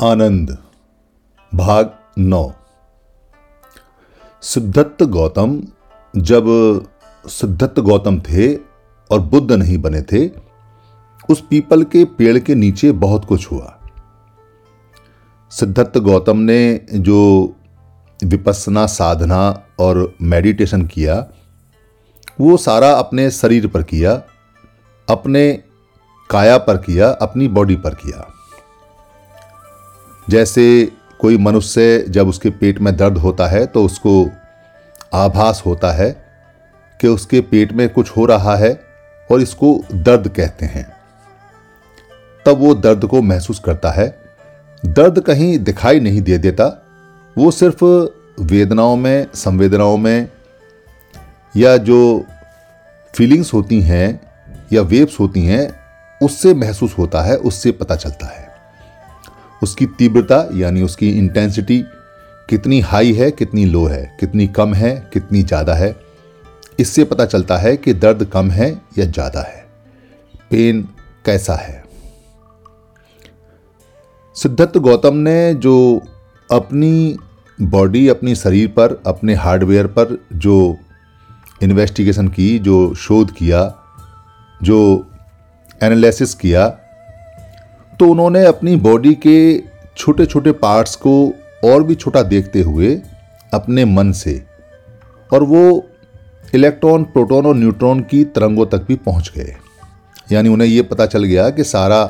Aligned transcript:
आनंद, 0.00 0.58
भाग 1.54 1.98
नौ। 2.18 2.52
सिद्धत्त 4.42 5.02
गौतम, 5.02 5.62
जब 6.16 6.44
सिद्धत्त 7.26 7.80
गौतम 7.80 8.20
थे 8.20 8.54
और 9.10 9.20
बुद्ध 9.20 9.52
नहीं 9.52 9.78
बने 9.78 10.02
थे, 10.02 10.30
उस 11.30 11.44
पीपल 11.50 11.82
के 11.82 12.04
पेड़ 12.04 12.38
के 12.38 12.54
नीचे 12.54 12.92
बहुत 12.92 13.24
कुछ 13.24 13.52
हुआ। 13.52 13.80
सिद्धत्त 15.50 15.98
गौतम 15.98 16.36
ने 16.36 16.86
जो 16.92 17.52
विपसना 18.24 18.86
साधना 18.86 19.62
और 19.80 20.14
मेडिटेशन 20.22 20.86
किया, 20.86 21.26
वो 22.40 22.56
सारा 22.56 22.90
अपने 22.90 23.30
शरीर 23.30 23.66
पर 23.66 23.82
किया 23.82 24.22
अपने 25.08 25.62
काया 26.30 26.58
पर 26.58 26.76
किया, 26.76 27.08
अपनी 27.08 27.48
बॉडी 27.48 27.76
पर 27.76 27.94
किया। 27.94 28.32
जैसे 30.30 30.92
कोई 31.20 31.38
मनुष्य 31.38 32.04
जब 32.08 32.28
उसके 32.28 32.50
पेट 32.50 32.78
में 32.78 32.96
दर्द 32.96 33.18
होता 33.18 33.46
है 33.46 33.66
तो 33.66 33.84
उसको 33.84 34.30
आभास 35.14 35.62
होता 35.66 35.92
है 35.92 36.10
कि 37.00 37.08
उसके 37.08 37.40
पेट 37.40 37.72
में 37.72 37.88
कुछ 37.88 38.10
हो 38.16 38.26
रहा 38.26 38.56
है 38.56 38.80
और 39.30 39.40
इसको 39.40 39.84
दर्द 39.94 40.28
कहते 40.28 40.66
हैं। 40.66 40.96
तब 42.46 42.58
वो 42.58 42.74
दर्द 42.74 43.06
को 43.06 43.22
महसूस 43.22 43.58
करता 43.58 43.90
है। 43.90 44.18
दर्द 44.86 45.20
कहीं 45.20 45.58
दिखाई 45.58 46.00
नहीं 46.00 46.22
दे 46.22 46.38
देता, 46.38 46.82
वो 47.38 47.50
सिर्फ़ 47.50 47.84
वेदनाओं 48.42 48.96
में, 48.96 49.26
संवेदनाओं 49.34 49.96
में 49.96 50.28
या 51.56 51.76
जो 51.76 52.24
फीलिंग्स 53.14 53.54
होती 53.54 53.80
हैं 53.80 54.25
या 54.72 54.82
वेव्स 54.82 55.20
होती 55.20 55.44
हैं, 55.44 55.80
उससे 56.20 56.54
महसूस 56.54 56.98
होता 56.98 57.22
है, 57.22 57.36
उससे 57.36 57.72
पता 57.72 57.96
चलता 57.96 58.26
है। 58.26 58.48
उसकी 59.62 59.86
तीव्रता, 59.86 60.48
यानी 60.54 60.82
उसकी 60.82 61.10
इंटेंसिटी 61.10 61.84
कितनी 62.48 62.80
हाई 62.80 63.12
है, 63.12 63.30
कितनी 63.30 63.64
लो 63.64 63.86
है, 63.86 64.16
कितनी 64.20 64.46
कम 64.46 64.74
है, 64.74 65.10
कितनी 65.12 65.42
ज़्यादा 65.42 65.74
है, 65.74 65.96
इससे 66.80 67.04
पता 67.04 67.26
चलता 67.26 67.56
है 67.56 67.76
कि 67.76 67.92
दर्द 67.92 68.24
कम 68.24 68.50
है 68.50 68.82
या 68.98 69.04
ज़्यादा 69.04 69.40
है। 69.40 69.66
पेन 70.50 70.88
कैसा 71.24 71.54
है? 71.54 71.84
सिद्धार्थ 74.34 74.78
गौतम 74.78 75.16
ने 75.16 75.54
जो 75.54 76.02
अपनी 76.50 77.16
बॉडी 77.60 78.08
अपनी 78.08 78.34
शरीर 78.34 78.68
पर, 78.68 79.02
अपने 79.06 79.34
हार्डवेयर 79.34 79.86
पर 79.86 80.26
जो 80.32 80.76
इन्वेस्टिगेशन 81.62 82.28
की, 82.28 82.58
जो 82.58 82.94
शोध 82.94 83.30
किया 83.30 83.62
जो 84.62 85.10
एनालिसिस 85.82 86.34
किया 86.34 86.68
तो 87.92 88.08
उन्होंने 88.08 88.44
अपनी 88.46 88.76
बॉडी 88.76 89.14
के 89.14 89.62
छोटे 89.96 90.26
छोटे 90.26 90.52
पार्ट्स 90.52 90.96
को 90.96 91.34
और 91.64 91.82
भी 91.82 91.94
छोटा 91.94 92.22
देखते 92.22 92.62
हुए 92.62 92.94
अपने 93.54 93.84
मन 93.84 94.12
से 94.12 94.42
और 95.32 95.42
वो 95.42 95.88
इलेक्ट्रॉन 96.54 97.04
प्रोटॉन 97.04 97.46
और 97.46 97.54
न्यूट्रॉन 97.54 98.00
की 98.00 98.24
तरंगों 98.24 98.66
तक 98.66 98.84
भी 98.88 98.94
पहुँच 98.96 99.32
गए। 99.36 99.56
यानी 100.32 100.48
उन्हें 100.48 100.68
ये 100.68 100.82
पता 100.82 101.06
चल 101.06 101.24
गया 101.24 101.48
कि 101.50 101.64
सारा 101.64 102.04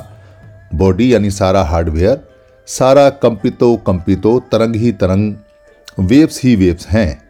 बॉडी 0.75 1.15
यानी 1.15 1.31
सारा 1.31 1.63
हार्डवेयर 1.63 2.21
सारा 2.69 3.09
कंपितो 3.11 3.77
कंपितो, 3.77 4.39
तरंग 4.41 4.77
ही 4.77 4.93
तरंग 4.93 5.35
वेव्स 5.99 6.43
ही 6.43 6.57
वेव्स 6.57 6.87
हैं। 6.89 7.23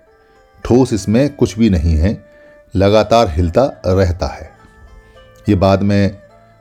ठोस 0.65 0.93
इसमें 0.93 1.35
कुछ 1.35 1.59
भी 1.59 1.71
नहीं 1.71 1.97
है, 1.97 2.25
लगातार 2.75 3.29
हिलता 3.29 3.65
रहता 3.87 4.27
है। 4.27 4.56
ये 5.49 5.55
बाद 5.55 5.83
में 5.83 6.17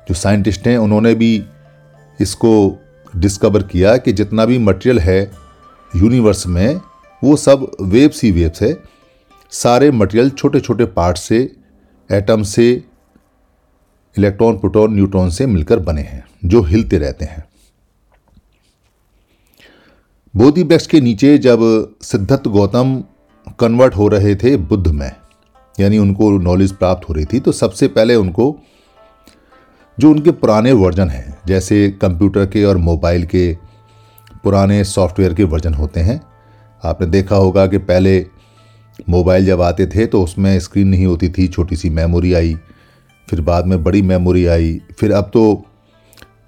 जो 0.08 0.14
साइंटिस्ट 0.14 0.68
हैं, 0.68 0.78
उन्होंने 0.78 1.14
भी 1.16 1.44
इसको 2.20 2.52
डिस्कवर 3.16 3.64
किया 3.64 3.96
कि 3.98 4.14
जितना 4.14 4.46
भी 4.46 4.58
मटेरियल 4.58 5.00
है 5.00 5.22
यूनिवर्स 5.92 6.46
में, 6.48 6.82
वो 7.22 7.36
सब 7.36 7.72
वेव्स 7.82 8.24
ही 8.24 8.32
वेव्स 8.32 8.62
है। 8.62 8.76
सारे 9.52 9.90
मटेरियल 9.92 10.30
छोटे 10.30 10.60
छोटे 10.60 10.86
पार्ट 10.86 11.18
से 11.18 11.40
एटम 12.10 12.44
से 12.44 12.72
इलेक्ट्रॉन 14.16 14.58
प्रोटॉन 14.58 14.94
न्यूट्रॉन 14.96 15.30
से 15.30 15.46
मिलकर 15.46 15.80
बने 15.80 16.02
हैं, 16.02 16.24
जो 16.46 16.62
हिलते 16.62 16.98
रहते 16.98 17.26
हैं। 17.26 17.44
बोधि 20.34 20.64
वृक्ष 20.64 20.88
के 20.88 21.02
नीचे 21.02 21.38
जब 21.38 21.60
सिद्धत्त 22.02 22.48
गौतम 22.48 22.96
कन्वर्ट 23.60 23.96
हो 23.96 24.08
रहे 24.08 24.36
थे 24.36 24.56
बुद्ध 24.58 24.88
में, 24.88 25.12
यानी 25.80 25.98
उनको 25.98 26.30
नॉलेज 26.40 26.72
प्राप्त 26.72 27.10
हो 27.10 27.14
रही 27.14 27.26
थी 27.26 27.40
तो 27.40 27.52
सबसे 27.52 27.88
पहले 27.88 28.16
उनको 28.16 28.56
जो 29.98 30.10
उनके 30.12 30.32
पुराने 30.32 30.72
वर्जन 30.74 31.10
हैं, 31.10 31.38
जैसे 31.48 31.90
कंप्यूटर 32.02 32.46
के 32.46 32.64
और 32.64 32.78
मोबाइल 32.78 33.26
के 33.26 33.52
पुराने 34.44 34.84
सॉफ्टवेयर 34.84 35.34
के 35.34 35.44
वर्जन 35.46 35.74
होते 35.74 36.00
हैं। 36.00 36.20
आपने 36.84 37.08
देखा 37.08 37.36
होगा 37.36 37.66
कि 37.68 37.78
पहले 37.80 38.26
मोबाइल 39.10 39.46
जब 39.46 39.62
आते 39.62 39.86
थे 39.86 40.06
तो 40.06 40.24
उसमें 40.24 40.60
स्क्रीन 40.60 40.88
नहीं 40.88 41.06
होती 41.06 41.30
थी, 41.30 41.48
छोटी 41.48 41.76
सी 41.76 41.90
मेमोरी 41.90 42.34
आई, 42.34 42.54
फिर 43.28 43.42
बाद 43.42 43.66
में 43.66 43.84
बड़ी 43.84 44.02
मेमोरी 44.02 44.46
आई, 44.46 44.80
फिर 45.00 45.12
अब 45.12 45.30
तो 45.34 45.64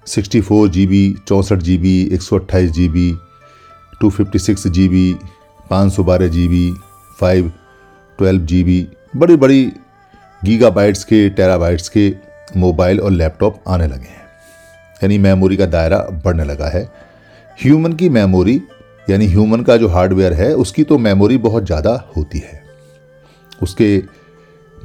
सिक्सटी 0.06 0.40
फोर 0.40 0.68
जी 0.68 0.86
बी 0.86 1.14
चौंसठ 1.28 1.58
जी 1.58 1.76
बी 1.78 2.00
एक 2.12 2.22
सौ 2.22 2.38
अट्ठाईस 2.38 2.70
G 2.70 2.88
B 2.88 3.12
two 4.00 4.10
fifty 4.10 4.38
six 4.38 4.66
G 4.66 4.88
B 4.88 5.12
पाँच 5.70 5.92
सौ 5.92 6.04
बारह 6.04 6.28
G 6.28 6.46
B 6.48 6.70
five 7.20 7.52
twelve 8.18 8.44
G 8.44 8.62
B 8.64 8.86
बड़ी 9.16 9.36
बड़ी 9.36 9.64
गीगा 10.42 10.70
बाइट्स 10.70 11.04
के, 11.04 11.28
टेराबाइट्स 11.30 11.88
के 11.88 12.08
मोबाइल 12.56 13.00
और 13.00 13.10
लैपटॉप 13.10 13.62
आने 13.68 13.86
लगे 13.86 14.08
हैं। 14.08 14.26
यानी 14.96 15.18
मेमोरी 15.18 15.56
का 15.56 15.66
दायरा 15.66 15.98
बढ़ने 16.24 16.44
लगा 16.44 16.68
है। 16.68 16.82
ह्यूमन 17.58 17.92
की 17.92 18.08
मेमोरी 18.08 18.60
यानी 19.08 19.26
ह्यूमन 19.26 19.60
का 19.60 19.76
जो 19.76 19.88
हार्डवेयर 19.88 20.32
है, 20.32 20.52
उसकी 20.54 20.84
तो 20.84 20.98
मेमोरी 20.98 21.36
बहुत 21.38 21.66
ज़्यादा 21.66 21.92
होती 22.16 22.38
है। 22.38 22.62
उसके 23.62 24.02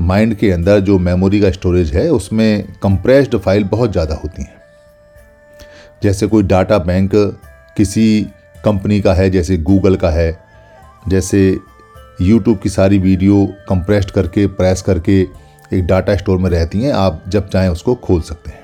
माइंड 0.01 0.33
के 0.35 0.51
अंदर 0.51 0.79
जो 0.79 0.97
मेमोरी 0.99 1.39
का 1.41 1.51
स्टोरेज 1.51 1.93
है, 1.93 2.09
उसमें 2.09 2.63
कंप्रेस्ड 2.83 3.37
फ़ाइल 3.37 3.63
बहुत 3.63 3.91
ज़्यादा 3.91 4.15
होती 4.15 4.43
हैं। 4.43 4.61
जैसे 6.03 6.27
कोई 6.27 6.43
डाटा 6.43 6.77
बैंक 6.79 7.11
किसी 7.77 8.27
कंपनी 8.65 8.99
का 9.01 9.13
है, 9.13 9.29
जैसे 9.29 9.57
गूगल 9.59 9.95
का 9.95 10.09
है, 10.09 10.39
जैसे 11.07 11.57
यूट्यूब 12.21 12.57
की 12.59 12.69
सारी 12.69 12.97
वीडियो 12.99 13.45
कंप्रेस्ड 13.69 14.11
करके 14.11 14.45
प्रेस 14.49 14.81
करके 14.81 15.23
एक 15.73 15.85
डाटा 15.85 16.15
स्टोर 16.15 16.37
में 16.37 16.49
रहती 16.49 16.81
हैं, 16.81 16.91
आप 16.93 17.23
जब 17.27 17.49
चाहें 17.49 17.69
उसको 17.69 17.95
खोल 17.95 18.21
सकते 18.21 18.51
हैं। 18.51 18.61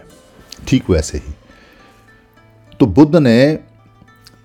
ठीक 0.68 0.90
वैसे 0.90 1.18
ही। 1.18 1.34
तो 2.80 2.86
बुद्ध 2.86 3.16
ने 3.16 3.60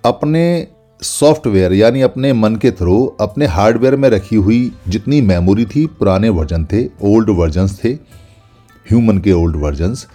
अपने 0.05 0.67
सॉफ्टवेयर, 1.01 1.73
यानी 1.73 2.01
अपने 2.01 2.33
मन 2.33 2.55
के 2.55 2.71
थ्रू, 2.71 3.05
अपने 3.19 3.45
हार्डवेयर 3.45 3.95
में 3.95 4.09
रखी 4.09 4.35
हुई 4.35 4.71
जितनी 4.87 5.21
मेमोरी 5.21 5.65
थी, 5.65 5.85
पुराने 5.85 6.29
वर्जन 6.29 6.65
थे, 6.65 6.85
ओल्ड 7.01 7.29
वर्जन्स 7.29 7.83
थे, 7.83 7.89
ह्यूमन 8.89 9.17
के 9.17 9.31
ओल्ड 9.31 9.55
वर्जन्स, 9.55 10.07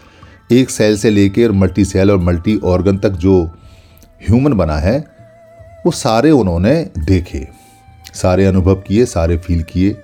एक 0.52 0.70
सेल 0.70 0.96
से 0.98 1.10
लेकर 1.10 1.52
मल्टी 1.52 1.84
सेल 1.84 2.10
और 2.10 2.18
मल्टी 2.18 2.58
ऑर्गन 2.64 2.98
तक 2.98 3.10
जो 3.10 3.42
ह्यूमन 4.28 4.52
बना 4.52 4.76
है, 4.76 4.98
वो 5.86 5.90
सारे 5.90 6.30
उन्होंने 6.30 6.74
देखे, 6.98 7.48
सारे 8.14 8.46
अनुभव 8.46 8.74
किए, 8.74 9.04
सारे 9.06 9.36
फील 9.38 9.62
किए। 9.62 9.96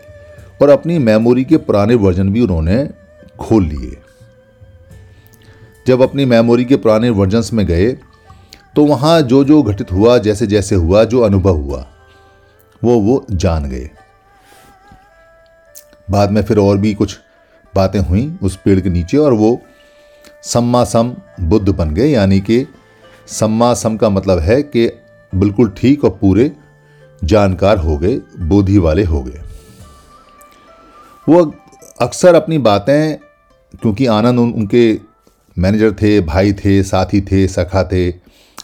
और 0.61 0.69
अपनी 0.69 0.99
मेमोरी 0.99 1.45
के 1.45 1.57
पुराने 1.57 1.95
वर्जन 1.95 2.33
भी 2.33 2.41
उन्होंने 2.41 2.89
खोल 3.39 3.65
लिए। 3.65 3.97
जब 5.87 6.03
अपनी 6.03 6.25
मेमोरी 6.25 6.65
के 6.65 6.77
पुराने 6.77 7.11
वर्जन्स 7.11 7.53
में 7.53 7.67
गए 7.67 7.93
तो 8.77 8.85
वहाँ 8.85 9.21
जो 9.23 9.43
जो 9.45 9.63
घटित 9.63 9.93
हुआ, 9.93 10.17
जैसे 10.19 10.47
जैसे 10.47 10.75
हुआ, 10.75 11.05
जो 11.05 11.21
अनुभव 11.21 11.57
हुआ, 11.57 11.87
वो 12.83 12.99
वो 13.01 13.25
जान 13.33 13.69
गए। 13.71 13.89
बाद 16.11 16.31
में 16.31 16.43
फिर 16.43 16.59
और 16.59 16.79
भी 16.79 16.93
कुछ 16.95 17.17
बातें 17.75 17.99
हुई 18.01 18.27
उस 18.43 18.57
पेड़ 18.57 18.81
के 18.81 18.91
नीचे 18.91 19.17
और 19.17 19.33
वो 19.33 19.59
सम्मा 20.45 20.85
सम 20.85 21.15
बुद्ध 21.41 21.69
बन 21.69 21.91
गए, 21.91 22.09
यानी 22.09 22.41
कि 22.41 22.67
सम्मा 23.29 23.73
सम 23.75 23.97
का 23.97 24.09
मतलब 24.11 24.39
है 24.39 24.63
कि 24.63 24.87
बिल्कुल 25.33 25.73
ठीक 25.77 26.05
और 26.05 26.11
पूरे 26.21 26.51
जानकार 27.23 27.79
हो 27.79 27.97
गए, 27.99 28.21
बोधि 28.39 28.79
वाले 28.79 29.05
हो 29.05 29.23
गए। 29.23 29.43
वो 31.29 31.55
अक्सर 32.01 32.35
अपनी 32.35 32.59
बातें 32.59 33.17
क्योंकि 33.83 34.07
आनंद 34.07 34.39
उन, 34.39 34.53
उनके 34.53 35.01
मैनेजर 35.59 35.93
थे 35.93 36.21
भाई 36.21 36.53
थे 36.53 36.83
साथी 36.83 37.21
थे 37.21 37.49
सखा 37.49 37.85
थे 37.85 38.15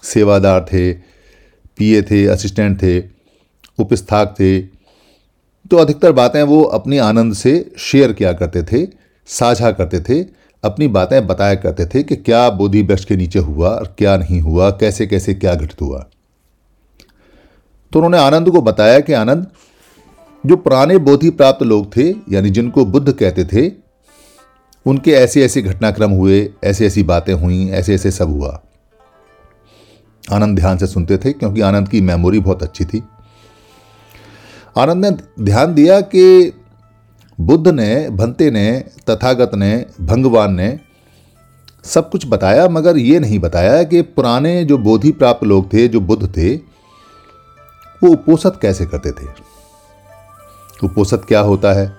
सेवादार 0.02 0.66
थे 0.72 0.92
पीए 1.76 2.02
थे 2.02 2.26
असिस्टेंट 2.26 2.82
थे 2.82 3.04
उपस्थाक 3.78 4.34
थे 4.40 4.60
तो 5.70 5.76
अधिकतर 5.76 6.12
बातें 6.12 6.42
वो 6.42 6.62
अपनी 6.62 6.98
आनंद 6.98 7.34
से 7.34 7.72
शेयर 7.78 8.12
किया 8.12 8.32
करते 8.32 8.62
थे 8.62 8.86
साझा 9.26 9.72
करते 9.72 10.00
थे 10.00 10.26
अपनी 10.64 10.88
बातें 10.88 11.26
बताया 11.26 11.54
करते 11.54 11.86
थे 11.86 12.02
कि 12.02 12.16
क्या 12.16 12.50
बोधि 12.50 12.82
वृक्ष 12.82 13.04
के 13.04 13.16
नीचे 13.16 13.38
हुआ 13.38 13.68
और 13.68 13.94
क्या 13.98 14.16
नहीं 14.16 14.40
हुआ 14.40 14.70
कैसे 14.70 15.06
कैसे 15.06 15.34
क्या 15.34 15.54
घटित 15.54 15.80
हुआ। 15.80 16.06
तो 17.92 17.98
उन्होंने 17.98 18.18
आनंद 18.18 18.50
को 18.50 18.62
बताया 18.62 19.00
कि 19.00 19.12
आनंद 19.12 19.46
जो 20.46 20.56
पुराने 20.56 20.98
बोधि 20.98 21.30
प्राप्त 21.30 21.62
लोग 21.62 21.96
थे, 21.96 22.08
यानी 22.08 22.50
जिनको 22.50 22.84
बुद्ध 22.84 23.12
कहते 23.12 23.44
थे, 23.44 23.72
उनके 24.86 25.10
ऐसे 25.10 25.44
ऐसे 25.44 25.62
घटनाक्रम 25.62 26.10
हुए 26.10 26.50
ऐसी 26.64 26.84
ऐसी 26.84 27.02
बातें 27.02 27.34
हुई 27.34 27.68
ऐसे 27.68 27.94
ऐसे 27.94 28.10
सब 28.10 28.30
हुआ। 28.30 28.62
आनंद 30.32 30.56
ध्यान 30.56 30.78
से 30.78 30.86
सुनते 30.86 31.16
थे, 31.16 31.32
क्योंकि 31.32 31.60
आनंद 31.60 31.88
की 31.88 32.00
मेमोरी 32.00 32.40
बहुत 32.40 32.62
अच्छी 32.62 32.84
थी। 32.84 33.02
आनंद 34.78 35.06
ने 35.06 35.44
ध्यान 35.44 35.74
दिया 35.74 36.00
कि 36.00 36.52
बुद्ध 37.40 37.68
ने, 37.68 38.10
भंते 38.10 38.50
ने, 38.50 38.84
तथागत 39.10 39.50
ने, 39.54 39.86
भंगवान 40.00 40.54
ने 40.54 40.80
सब 41.84 42.10
कुछ 42.10 42.26
बताया, 42.26 42.68
मगर 42.68 42.96
ये 42.96 43.20
नहीं 43.20 43.38
बताया 43.38 43.82
कि 43.82 44.02
पुराने 44.02 44.64
जो 44.64 44.78
बोधि 44.78 45.12
प्राप्त 45.12 45.44
लोग 45.44 45.72
थे, 45.72 45.88
जो 45.88 46.00
बुद्ध 46.00 46.36
थे, 46.36 46.56
वो 48.02 48.08
उपोषत 48.08 48.58
कैसे 48.62 48.86
करते 48.86 49.10
थे। 49.10 49.51
उपोषत 50.84 51.22
क्या 51.28 51.40
होता 51.40 51.72
है? 51.72 51.92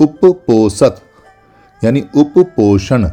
उपपोषत 0.00 1.00
यानी 1.82 2.04
उपपोषण, 2.14 3.04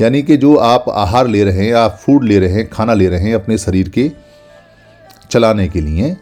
यानी 0.00 0.22
कि 0.22 0.36
जो 0.36 0.56
आप 0.56 0.84
आहार 0.88 1.26
ले 1.26 1.44
रहे 1.44 1.66
हैं 1.66 1.74
आप 1.74 1.98
फ़ूड 2.02 2.24
ले 2.24 2.38
रहे 2.38 2.48
हैं, 2.48 2.68
खाना 2.70 2.94
ले 2.94 3.08
रहे 3.08 3.20
हैं 3.20 3.34
अपने 3.34 3.58
शरीर 3.58 3.88
के 3.88 4.10
चलाने 5.30 5.68
के 5.68 5.80
लिए 5.80 6.16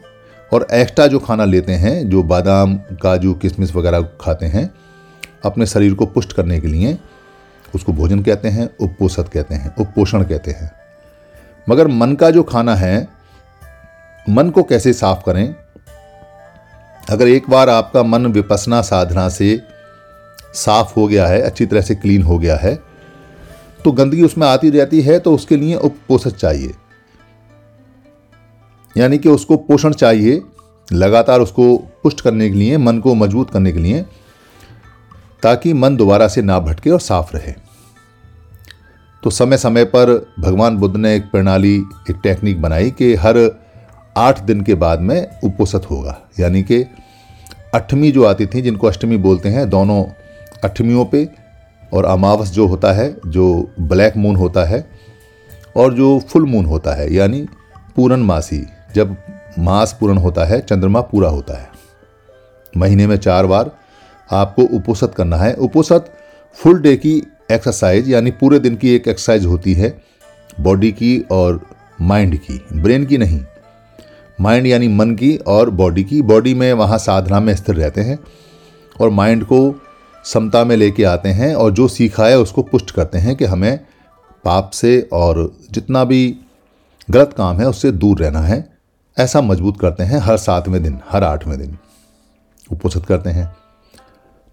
और 0.53 0.67
एक्स्ट्रा 0.73 1.07
जो 1.07 1.19
खाना 1.19 1.45
लेते 1.45 1.73
हैं, 1.73 2.09
जो 2.11 2.23
बादाम, 2.23 2.77
काजू, 3.03 3.35
किशमिश 3.35 3.75
वगैरह 3.75 4.03
खाते 4.21 4.47
हैं, 4.47 4.71
अपने 5.45 5.67
शरीर 5.67 5.95
को 5.95 6.07
पुष्ट 6.07 6.33
करने 6.33 6.61
के 6.61 6.69
लिए 6.69 6.99
उसको 7.75 7.93
भोजन 7.93 8.23
कहते 8.23 8.49
हैं 8.49 8.71
उपपोषत 8.81 9.29
कहते 9.29 9.55
हैं 9.55 9.75
उपपोषण 9.77 10.25
कहते 10.25 10.51
हैं। 10.51 10.71
मगर 11.69 11.89
मन 11.89 12.15
का 12.15 12.31
जो 12.31 12.43
खाना 12.43 12.75
है, 12.75 13.09
मन 14.29 14.51
को 14.51 14.63
कैसे 14.63 14.93
साफ़ 14.93 15.23
करें? 15.27 15.55
अगर 17.03 17.29
एक 17.29 17.49
बार 17.51 17.69
आपका 17.69 18.03
मन 18.03 18.27
विपसना 18.27 18.81
साधना 18.83 19.29
से 19.29 19.61
साफ़ 20.55 20.93
हो 20.97 21.07
गया 21.09 21.27
है, 21.27 21.41
अच्छी 21.41 21.67
तरह 21.67 21.81
से 21.81 21.95
क्लीन 21.95 22.23
हो 22.23 22.39
गया 22.39 22.57
है 22.57 22.75
तो 23.85 23.93
गंदगी 23.93 24.23
उसमें 24.23 24.47
आती 24.47 24.71
रहती 24.71 25.01
है 25.03 25.19
तो 25.19 25.35
उसके 25.35 25.57
लिए 25.57 25.77
उपपोषक 25.77 26.37
चाहिए। 26.37 26.75
यानी 28.97 29.19
कि 29.19 29.29
उसको 29.29 29.57
पोषण 29.59 29.93
चाहिए, 29.93 30.43
लगातार 30.93 31.41
उसको 31.41 31.77
पुष्ट 32.03 32.21
करने 32.21 32.49
के 32.51 32.57
लिए, 32.57 32.77
मन 32.77 32.99
को 32.99 33.15
मज़बूत 33.15 33.51
करने 33.51 33.73
के 33.73 33.79
लिए, 33.79 34.03
ताकि 35.43 35.73
मन 35.73 35.97
दोबारा 35.97 36.29
से 36.29 36.43
ना 36.43 36.59
भटके 36.61 36.91
और 36.91 37.01
साफ़ 37.01 37.37
रहे। 37.37 37.55
तो 39.23 39.31
समय 39.31 39.57
समय 39.57 39.85
पर 39.85 40.13
भगवान 40.41 40.77
बुद्ध 40.77 40.97
ने 40.97 41.15
एक 41.17 41.31
प्रणाली, 41.31 41.77
एक 42.11 42.17
टेक्निक 42.23 42.61
बनाई 42.63 42.91
कि 42.91 43.15
हर 43.15 43.37
आठ 44.21 44.41
दिन 44.41 44.61
के 44.61 44.75
बाद 44.75 45.01
में 45.01 45.27
उपोषित 45.45 45.91
होगा। 45.91 46.17
यानी 46.41 46.63
कि 46.63 46.83
अठमी 47.75 48.11
जो 48.13 48.25
आती 48.25 48.47
थी, 48.47 48.63
जिनको 48.63 48.87
अष्टमी 48.87 49.17
बोलते 49.17 49.49
हैं, 49.49 49.69
दोनों 49.71 50.05
अठमियों 50.65 51.05
पे 51.05 51.29
और 51.93 52.05
अमावस 52.05 52.51
जो 52.51 52.67
होता 52.67 52.93
है, 52.93 53.15
जो 53.27 53.75
ब्लैक 53.81 54.17
मून 54.17 54.37
होता 54.37 54.65
है 54.65 54.85
और 55.77 55.95
जो 55.95 56.19
फुल 56.21 56.47
मून 56.47 56.65
होता 56.65 56.95
है, 56.95 57.13
यानी 57.15 57.47
पूर्णमासी 57.97 58.65
जब 58.95 59.17
मास 59.59 59.97
पूर्ण 60.01 60.19
होता 60.19 60.45
है, 60.45 60.61
चंद्रमा 60.61 61.01
पूरा 61.01 61.29
होता 61.29 61.59
है। 61.59 61.69
महीने 62.77 63.07
में 63.07 63.17
चार 63.17 63.47
बार 63.47 63.71
आपको 64.31 64.63
उपोषित 64.63 65.15
करना 65.15 65.37
है। 65.37 65.55
उपोषित 65.55 66.05
फुल 66.59 66.81
डे 66.83 66.97
की 66.97 67.17
एक्सरसाइज, 67.53 68.11
यानी 68.11 68.31
पूरे 68.31 68.59
दिन 68.59 68.77
की 68.77 68.95
एक 68.95 69.09
एक्सरसाइज 69.09 69.47
होती 69.47 69.75
है, 69.75 69.99
बॉडी 70.61 70.93
की 70.93 71.19
और 71.31 71.61
माइंड 72.01 72.37
की, 72.37 72.61
ब्रेन 72.73 73.07
की 73.07 73.19
नहीं। 73.19 73.41
माइंड 74.41 74.67
यानी 74.67 74.89
मन 74.89 75.15
की 75.15 75.37
और 75.37 75.71
बॉडी 75.71 76.05
की। 76.05 76.23
बॉडी 76.23 76.55
में 76.55 76.73
वहाँ 76.73 76.99
साधना 76.99 77.41
में 77.41 77.55
स्थिर 77.57 77.75
रहते 77.75 78.01
हैं 78.01 78.19
और 79.01 79.11
माइंड 79.11 79.45
को 79.45 79.81
समता 80.25 80.65
में 80.65 80.77
लेके 80.77 81.05
आते 81.05 81.29
हैं 81.29 81.55
और 81.55 81.73
जो 81.73 81.89
सीखा 81.89 82.27
है 82.27 82.39
उसको 82.39 82.63
पुष्ट 82.63 82.91
करते 82.91 83.19
हैं 83.19 83.37
कि 83.37 83.45
हमें 83.45 83.79
पाप 84.45 84.71
से 84.71 85.09
और 85.13 85.53
जितना 85.71 86.05
भी 86.05 86.37
गलत 87.11 87.33
काम 87.33 87.57
है 87.57 87.69
उससे 87.69 87.93
दूर 87.93 88.19
रहना 88.19 88.41
है। 88.41 88.77
ऐसा 89.19 89.41
मज़बूत 89.41 89.81
करते 89.81 90.05
हैं 90.05 90.19
हर 90.19 90.37
सातवें 90.37 90.83
दिन, 90.83 91.01
हर 91.11 91.25
आठवें 91.25 91.59
दिन। 91.59 91.77
उपोषित 92.73 93.07
करते 93.07 93.31
हैं। 93.31 93.57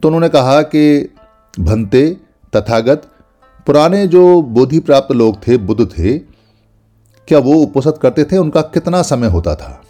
तो 0.01 0.07
उन्होंने 0.07 0.29
कहा 0.29 0.61
कि 0.61 1.13
भंते 1.59 2.17
तथागत, 2.55 3.03
पुराने 3.65 4.07
जो 4.07 4.41
बोधि 4.41 4.79
प्राप्त 4.79 5.11
लोग 5.11 5.47
थे, 5.47 5.57
बुद्ध 5.57 5.85
थे 5.97 6.36
क्या 7.27 7.39
वो 7.39 7.53
उपोषित 7.53 7.97
करते 8.01 8.23
थे? 8.23 8.37
उनका 8.37 8.61
कितना 8.61 9.01
समय 9.01 9.27
होता 9.27 9.55
था? 9.55 9.81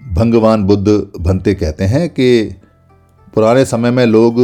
भंगवान 0.00 0.64
बुद्ध 0.64 0.88
भंते 1.20 1.54
कहते 1.54 1.84
हैं 1.84 2.08
कि 2.08 2.54
पुराने 3.34 3.64
समय 3.64 3.90
में 3.90 4.04
लोग 4.06 4.36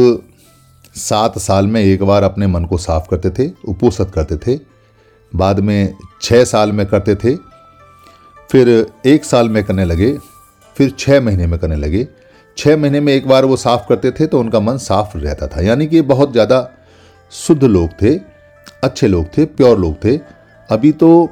सात 0.95 1.37
साल 1.39 1.67
में 1.67 1.81
एक 1.81 2.03
बार 2.03 2.23
अपने 2.23 2.47
मन 2.47 2.65
को 2.65 2.77
साफ़ 2.77 3.07
करते 3.09 3.29
थे 3.29 3.49
उपोषित 3.67 4.11
करते 4.11 4.37
थे। 4.37 4.59
बाद 5.31 5.59
में 5.59 5.93
छः 6.21 6.43
साल 6.45 6.71
में 6.71 6.85
करते 6.85 7.15
थे। 7.15 7.35
फिर 8.49 8.69
एक 9.05 9.25
साल 9.25 9.49
में 9.49 9.63
करने 9.63 9.85
लगे, 9.85 10.11
फिर 10.77 10.93
छः 10.99 11.21
महीने 11.21 11.47
में 11.47 11.59
करने 11.59 11.75
लगे। 11.75 12.07
छः 12.57 12.77
महीने 12.77 12.99
में 12.99 13.13
एक 13.13 13.27
बार 13.27 13.45
वो 13.45 13.55
साफ़ 13.57 13.87
करते 13.89 14.11
थे 14.11 14.27
तो 14.27 14.39
उनका 14.39 14.59
मन 14.59 14.77
साफ़ 14.77 15.17
रहता 15.17 15.47
था। 15.47 15.61
यानी 15.61 15.87
कि 15.87 16.01
बहुत 16.03 16.31
ज़्यादा 16.31 16.69
शुद्ध 17.31 17.63
लोग 17.63 17.89
थे। 18.01 18.15
अच्छे 18.85 19.07
लोग 19.07 19.25
थे, 19.27 19.45
प्योर 19.45 19.79
लोग 19.79 20.03
थे। 20.03 20.17
अभी 20.69 20.91
तो 20.91 21.29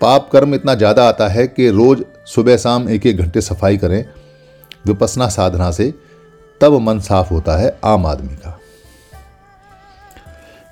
पाप 0.00 0.28
कर्म 0.32 0.54
इतना 0.54 0.74
ज़्यादा 0.74 1.08
आता 1.08 1.28
है 1.28 1.46
कि 1.46 1.68
रोज़ 1.70 2.02
सुबह 2.26 2.56
शाम 2.56 2.88
एक 2.88 3.06
एक 3.06 3.18
घंटे 3.18 3.40
सफ़ाई 3.40 3.76
करें, 3.76 4.04
विपसना 4.86 5.28
साधना 5.28 5.70
से, 5.70 5.92
तब 6.60 6.78
मन 6.80 7.00
साफ़ 7.00 7.30
होता 7.30 7.56
है 7.56 7.76
आम 7.84 8.06
आदमी 8.06 8.34
का। 8.36 8.58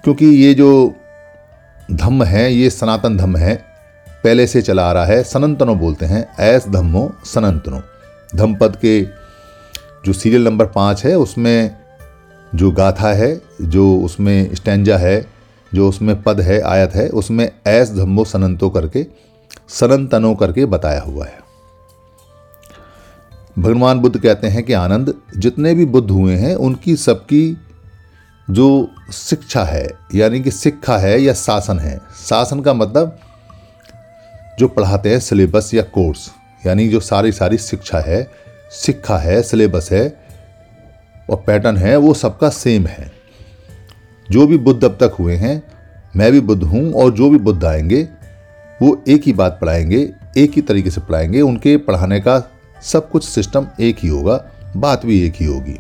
क्योंकि 0.05 0.26
ये 0.26 0.52
जो 0.55 0.94
धम्म 1.90 2.25
है, 2.25 2.52
ये 2.52 2.70
सनातन 2.70 3.17
धम्म 3.17 3.37
है, 3.37 3.55
पहले 4.25 4.46
से 4.46 4.62
चला 4.62 4.88
आ 4.88 4.93
रहा 4.93 5.05
है, 5.05 5.22
सनंतनो 5.22 5.75
बोलते 5.75 6.06
हैं, 6.06 6.26
ऐस 6.40 6.69
धम्मो 6.69 7.11
सनंतनो। 7.25 7.82
धम्पद 8.37 8.76
के 8.76 9.00
जो 10.05 10.12
सीरियल 10.12 10.44
नंबर 10.44 10.67
पाँच 10.67 11.05
है, 11.05 11.14
उसमें 11.14 11.76
जो 12.52 12.70
गाथा 12.70 13.12
है, 13.12 13.40
जो 13.62 13.96
उसमें 13.99 14.55
स्टैंजा 14.55 14.96
है 14.96 15.36
जो 15.76 15.88
उसमें 15.88 16.23
पद 16.23 16.40
है, 16.40 16.61
आयत 16.61 16.94
है, 16.94 17.08
उसमें 17.08 17.50
ऐस, 17.67 17.93
धम्मो, 17.93 18.25
सनंतो 18.25 18.70
करके, 18.70 19.06
सनंतनो 19.69 20.34
करके 20.34 20.67
बताया 20.67 21.00
हुआ 21.00 21.26
है। 21.26 21.38
भगवान 23.58 23.98
बुद्ध 23.98 24.20
कहते 24.20 24.46
हैं 24.46 24.62
कि 24.62 24.72
आनंद, 24.72 25.15
जितने 25.36 25.74
भी 25.74 25.84
बुद्ध 25.84 26.10
हुए 26.10 26.34
हैं, 26.34 26.55
उनकी 26.55 26.96
सबकी 26.96 27.56
जो 28.51 28.89
शिक्षा 29.12 29.65
है, 29.65 29.91
यानी 30.15 30.41
कि 30.41 30.51
शिक्षा 30.51 30.98
है 30.98 31.22
या 31.22 31.34
शासन 31.34 31.79
है। 31.79 32.01
शासन 32.29 32.60
का 32.60 32.74
मतलब 32.74 33.19
जो 34.58 34.69
पढ़ाते 34.69 35.10
हैं 35.10 35.20
सिलेबस 35.20 35.74
या 35.74 35.82
कोर्स, 35.82 36.31
यानी 36.67 36.89
जो 36.89 37.01
सारी 37.01 37.32
सारी 37.32 37.58
शिक्षा 37.58 38.01
है 38.01 38.31
शिक्षा 38.72 39.19
है, 39.19 39.43
सिलेबस 39.43 39.89
है, 39.93 40.24
और 41.31 41.44
पैटर्न 41.46 41.77
है, 41.77 41.96
वो 41.96 42.15
सबका 42.15 42.48
सेम 42.48 42.86
है। 42.86 43.16
जो 44.31 44.47
भी 44.47 44.56
बुद्ध 44.56 44.85
अब 44.85 44.99
तक 45.01 45.17
हुए 45.19 45.37
हैं, 45.37 45.63
मैं 46.17 46.33
भी 46.33 46.41
बुद्ध 46.41 46.63
हूँ 46.63 46.93
और 46.93 47.11
जो 47.11 47.31
भी 47.31 47.39
बुद्ध 47.39 47.65
आएँगे, 47.65 48.09
वो 48.83 49.05
एक 49.09 49.23
ही 49.23 49.33
बात 49.33 49.59
पढ़ाएँगे, 49.61 50.13
एक 50.37 50.53
ही 50.53 50.63
तरीके 50.63 50.91
से 50.91 51.01
पढ़ाएँगे। 51.01 51.41
उनके 51.41 51.77
पढ़ाने 51.77 52.21
का 52.21 52.51
सब 52.83 53.11
कुछ 53.11 53.25
सिस्टम 53.25 53.67
एक 53.81 53.97
ही 53.99 54.09
होगा, 54.09 54.45
बात 54.77 55.06
भी 55.06 55.27
एक 55.27 55.35
ही 55.37 55.47
होगी। 55.47 55.79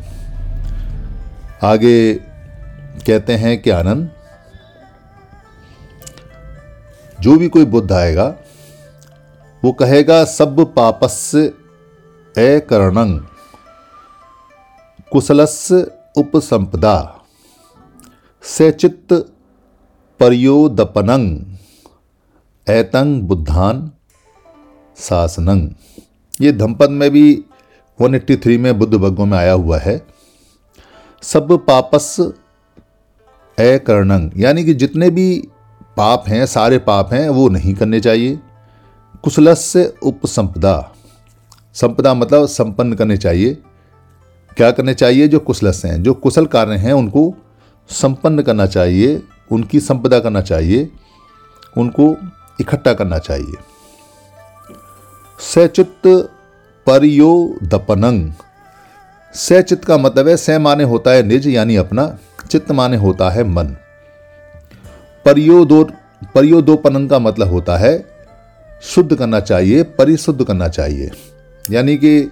आगे 1.62 2.14
कहते 3.06 3.32
हैं 3.32 3.62
कि 3.62 3.70
आनंद, 3.70 4.10
जो 7.20 7.36
भी 7.36 7.48
कोई 7.48 7.64
बुद्ध 7.64 7.92
आएगा, 7.92 8.34
वो 9.64 9.72
कहेगा, 9.72 10.24
सब 10.24 10.74
पापस्य 10.74 11.52
ए 12.38 12.60
करणंग 12.60 13.20
कुशलस्य 15.12 15.90
उपसंपदा। 16.16 17.15
सचित्त 18.48 19.12
पर्योदपनंग, 20.20 21.38
ऐतंग 22.68 23.22
बुद्धान 23.22 23.90
शासनंग 24.96 25.70
ये 26.40 26.52
धमपद 26.52 26.90
में 26.90 27.10
भी 27.10 27.44
183 28.00 28.58
में 28.58 28.78
बुद्ध 28.78 28.94
भगवों 28.94 29.26
में 29.26 29.38
आया 29.38 29.52
हुआ 29.52 29.78
है। 29.78 30.06
सब 31.22 31.52
पापस 31.52 32.16
ए 33.60 33.78
कर्णंग 33.78 34.30
यानी 34.36 34.64
कि 34.64 34.74
जितने 34.74 35.10
भी 35.10 35.48
पाप 35.96 36.24
हैं, 36.28 36.46
सारे 36.46 36.78
पाप 36.78 37.12
हैं, 37.12 37.28
वो 37.28 37.48
नहीं 37.48 37.74
करने 37.74 38.00
चाहिए। 38.00 38.38
कुशलस्य 39.24 39.92
उपसंपदा, 40.02 40.92
संपदा 41.74 42.14
मतलब 42.14 42.46
संपन्न 42.46 42.92
करने 42.92 43.16
चाहिए। 43.16 43.54
क्या 44.56 44.70
करने 44.70 44.94
चाहिए? 44.94 45.28
जो 45.28 45.38
कुशलस्य 45.38 45.88
हैं, 45.88 46.02
जो 46.02 46.14
कुशल 46.14 46.46
कार्य 46.46 46.76
हैं, 46.76 46.92
उनको 46.92 47.34
संपन्न 47.90 48.42
करना 48.42 48.66
चाहिए, 48.66 49.22
उनकी 49.50 49.80
संपदा 49.80 50.18
करना 50.20 50.40
चाहिए, 50.40 50.90
उनको 51.76 52.16
इकट्ठा 52.60 52.92
करना 52.94 53.18
चाहिए। 53.18 53.54
सचित्त 55.40 56.06
परियो 56.86 57.58
दपनंग। 57.62 58.32
चित्त 59.34 59.84
का 59.84 59.96
मतलब 59.98 60.28
है 60.28 60.36
स 60.36 60.50
माने 60.50 60.84
होता 60.84 61.10
है 61.10 61.22
निज, 61.22 61.46
यानी 61.48 61.76
अपना 61.76 62.18
चित्त 62.50 62.70
माने 62.72 62.96
होता 62.96 63.30
है 63.30 63.44
मन। 63.44 63.76
परियोदो 65.24 65.82
परियोदोपनन 66.34 67.06
का 67.08 67.18
मतलब 67.18 67.48
होता 67.48 67.76
है 67.76 68.06
शुद्ध 68.82 69.14
करना 69.16 69.40
चाहिए, 69.40 69.82
परिशुद्ध 69.82 70.44
करना 70.44 70.68
चाहिए। 70.68 71.10
यानी 71.70 71.96
कि 71.96 72.30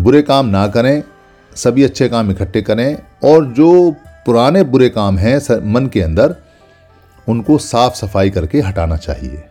बुरे 0.00 0.22
काम 0.22 0.46
ना 0.46 0.66
करें, 0.68 1.02
सभी 1.56 1.82
अच्छे 1.82 2.08
काम 2.08 2.30
इकट्ठे 2.30 2.62
करें, 2.62 2.98
और 3.24 3.44
जो 3.44 3.94
पुराने 4.26 4.62
बुरे 4.62 4.88
काम 4.88 5.18
हैं 5.18 5.38
मन 5.72 5.86
के 5.86 6.00
अंदर, 6.00 6.36
उनको 7.28 7.58
साफ़ 7.58 7.94
सफ़ाई 7.94 8.30
करके 8.30 8.60
हटाना 8.60 8.96
चाहिए। 8.96 9.44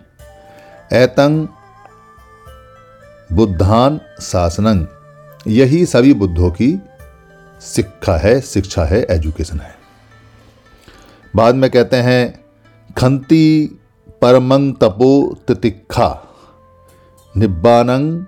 ऐतंग, 0.93 1.47
बुद्धान 3.33 3.99
शासनंग 4.21 4.85
यही 5.47 5.85
सभी 5.85 6.13
बुद्धों 6.13 6.51
की 6.51 6.79
शिक्षा 7.61 8.17
है 8.17 8.41
शिक्षा 8.41 8.85
है, 8.85 9.05
एजुकेशन 9.09 9.59
है। 9.59 9.75
बाद 11.35 11.55
में 11.55 11.69
कहते 11.69 11.97
हैं, 11.97 12.45
खंती, 12.97 13.79
परमंग, 14.21 14.73
तपो 14.75 15.37
तितिखा 15.47 16.09
निब्बानंग, 17.37 18.25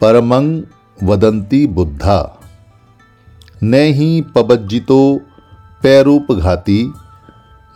परमंग, 0.00 0.62
वदंती, 1.02 1.66
बुद्धा 1.66 2.36
न 3.62 3.74
ही 3.74 4.22
पबज्जितो 4.34 5.20
पैरूप 5.82 6.32
घाती 6.32 6.92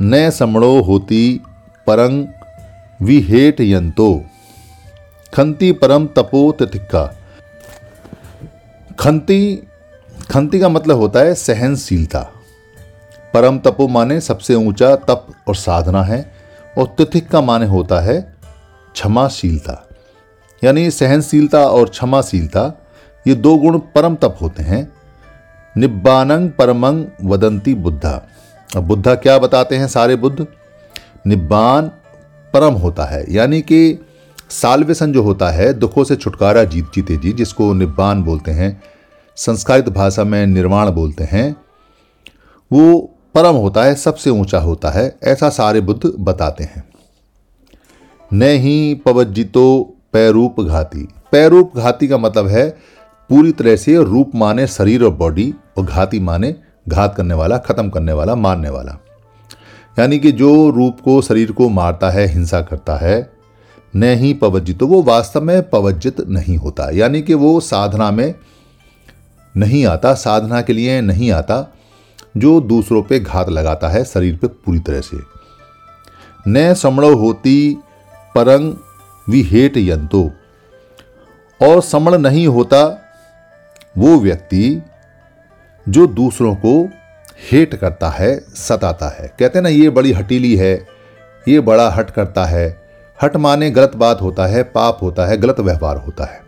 न 0.02 0.30
समणो 0.30 0.80
होती 0.82 1.40
परंग 1.87 2.26
विहेट 3.02 3.61
यंतो। 3.61 4.25
खंती 5.34 5.73
परम 5.73 6.06
तपो 6.06 6.50
तितिखा 6.52 7.04
खंती 8.99 9.56
खंती 10.30 10.58
का 10.61 10.68
मतलब 10.68 10.96
होता 10.96 11.20
है 11.20 11.34
सहनशीलता। 11.34 12.20
परम 13.34 13.58
तपो 13.58 13.88
माने 13.88 14.20
सबसे 14.20 14.54
ऊँचा 14.54 14.94
तप 14.96 15.26
और 15.49 15.54
साधना 15.54 16.02
है 16.02 16.34
और 16.78 16.87
तिथिक 16.99 17.28
का 17.28 17.40
माने 17.40 17.66
होता 17.66 18.00
है 18.00 18.20
क्षमाशीलता। 18.94 19.88
यानी 20.62 20.90
सहनशीलता 20.90 21.66
और 21.66 21.88
क्षमाशीलता, 21.88 22.73
ये 23.26 23.34
दो 23.34 23.56
गुण 23.56 23.78
परम 23.94 24.14
तप 24.14 24.38
होते 24.42 24.62
हैं। 24.62 24.93
निब्बानंग 25.76 26.50
परमंग 26.50 27.06
वदंती 27.24 27.74
बुद्धा। 27.74 28.28
अब 28.76 28.82
बुद्धा 28.82 29.14
क्या 29.14 29.38
बताते 29.38 29.76
हैं 29.76 29.88
सारे 29.88 30.16
बुद्ध? 30.16 30.46
निब्बान 31.26 31.90
परम 32.54 32.74
होता 32.74 33.04
है, 33.04 33.34
यानी 33.34 33.60
कि 33.60 33.98
साल्वेसन 34.50 35.12
जो 35.12 35.22
होता 35.22 35.50
है, 35.50 35.72
दुखों 35.72 36.04
से 36.04 36.16
छुटकारा 36.16 36.64
जीत 36.64 36.90
जीते 36.94 37.16
जी, 37.16 37.32
जिसको 37.32 37.72
निब्बान 37.72 38.22
बोलते 38.22 38.50
हैं। 38.50 38.82
संस्कारित 39.36 39.88
भाषा 39.88 40.24
में 40.24 40.46
निर्वाण 40.46 40.90
बोलते 40.90 41.24
हैं। 41.24 41.56
वो 42.72 43.14
परम 43.34 43.56
होता 43.56 43.84
है, 43.84 43.94
सबसे 43.94 44.30
ऊँचा 44.30 44.58
होता 44.58 44.90
है, 44.90 45.16
ऐसा 45.22 45.48
सारे 45.48 45.80
बुद्ध 45.80 46.12
बताते 46.20 46.64
हैं। 46.64 46.84
न 48.32 48.42
ही 48.42 48.94
पवज्जितो 48.94 49.96
पैरूप 50.12 50.60
घाती। 50.60 51.08
पैरूप 51.32 51.76
घाती 51.76 52.08
का 52.08 52.18
मतलब 52.18 52.46
है 52.46 52.76
पूरी 53.28 53.52
तरह 53.52 53.76
से 53.76 53.96
रूप 53.96 54.32
माने 54.34 54.66
शरीर 54.66 55.02
और 55.02 55.10
बॉडी 55.10 55.54
और 55.78 55.84
घाती 55.84 56.20
माने 56.20 56.54
घात 56.88 57.14
करने 57.14 57.34
वाला, 57.34 57.58
खत्म 57.58 57.88
करने 57.90 58.12
वाला, 58.12 58.34
मारने 58.34 58.70
वाला। 58.70 59.04
यानी 59.98 60.18
कि 60.18 60.32
जो 60.32 60.70
रूप 60.70 61.00
को 61.00 61.22
शरीर 61.22 61.52
को 61.52 61.68
मारता 61.68 62.10
है, 62.10 62.26
हिंसा 62.26 62.60
करता 62.60 62.96
है 62.96 63.32
न 63.96 64.02
ही 64.02 64.34
पवज्जित 64.34 64.82
वो 64.82 65.02
वास्तव 65.02 65.42
में 65.42 65.70
पवज्जित 65.70 66.20
नहीं 66.20 66.56
होता। 66.56 66.90
यानी 66.92 67.22
कि 67.22 67.34
वो 67.34 67.60
साधना 67.60 68.10
में 68.10 68.34
नहीं 69.56 69.86
आता, 69.86 70.14
साधना 70.14 70.62
के 70.62 70.72
लिए 70.72 71.00
नहीं 71.00 71.30
आता, 71.30 71.74
जो 72.36 72.60
दूसरों 72.60 73.02
पे 73.02 73.20
घात 73.20 73.48
लगाता 73.48 73.88
है 73.88 74.04
शरीर 74.04 74.36
पे 74.36 74.46
पूरी 74.46 74.78
तरह 74.78 75.00
से। 75.00 75.16
न 76.48 76.74
समण 76.74 77.14
होती 77.14 77.76
परंग 78.34 78.74
विहेट 79.28 79.76
यंतो। 79.76 80.30
और 81.62 81.82
समण 81.82 82.18
नहीं 82.18 82.46
होता 82.46 83.03
वो 83.96 84.18
व्यक्ति 84.20 84.82
जो 85.86 86.06
दूसरों 86.06 86.54
को 86.56 86.88
हेट 87.50 87.74
करता 87.74 88.08
है, 88.08 88.38
सताता 88.38 89.08
है। 89.10 89.30
कहते 89.38 89.60
ना, 89.60 89.68
ये 89.68 89.90
बड़ी 89.90 90.12
हटीली 90.12 90.54
है, 90.56 90.74
ये 91.46 91.60
बड़ा 91.60 91.88
हट 91.90 92.10
करता 92.10 92.44
है। 92.44 92.66
हट 93.18 93.36
माने 93.36 93.70
गलत 93.70 93.96
बात 93.96 94.22
होता 94.22 94.46
है, 94.46 94.62
पाप 94.64 94.98
होता 95.02 95.26
है, 95.26 95.36
गलत 95.36 95.60
व्यवहार 95.60 95.96
होता 95.96 96.24
है। 96.24 96.40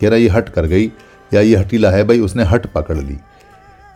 कह 0.00 0.08
रहा 0.08 0.18
ये 0.18 0.28
हट 0.28 0.48
कर 0.48 0.66
गई, 0.66 0.90
या 1.32 1.40
ये 1.40 1.56
हटीला 1.56 1.90
है, 1.90 2.04
भाई 2.04 2.20
उसने 2.20 2.44
हट 2.44 2.66
पकड़ 2.66 2.96
ली। 2.96 3.18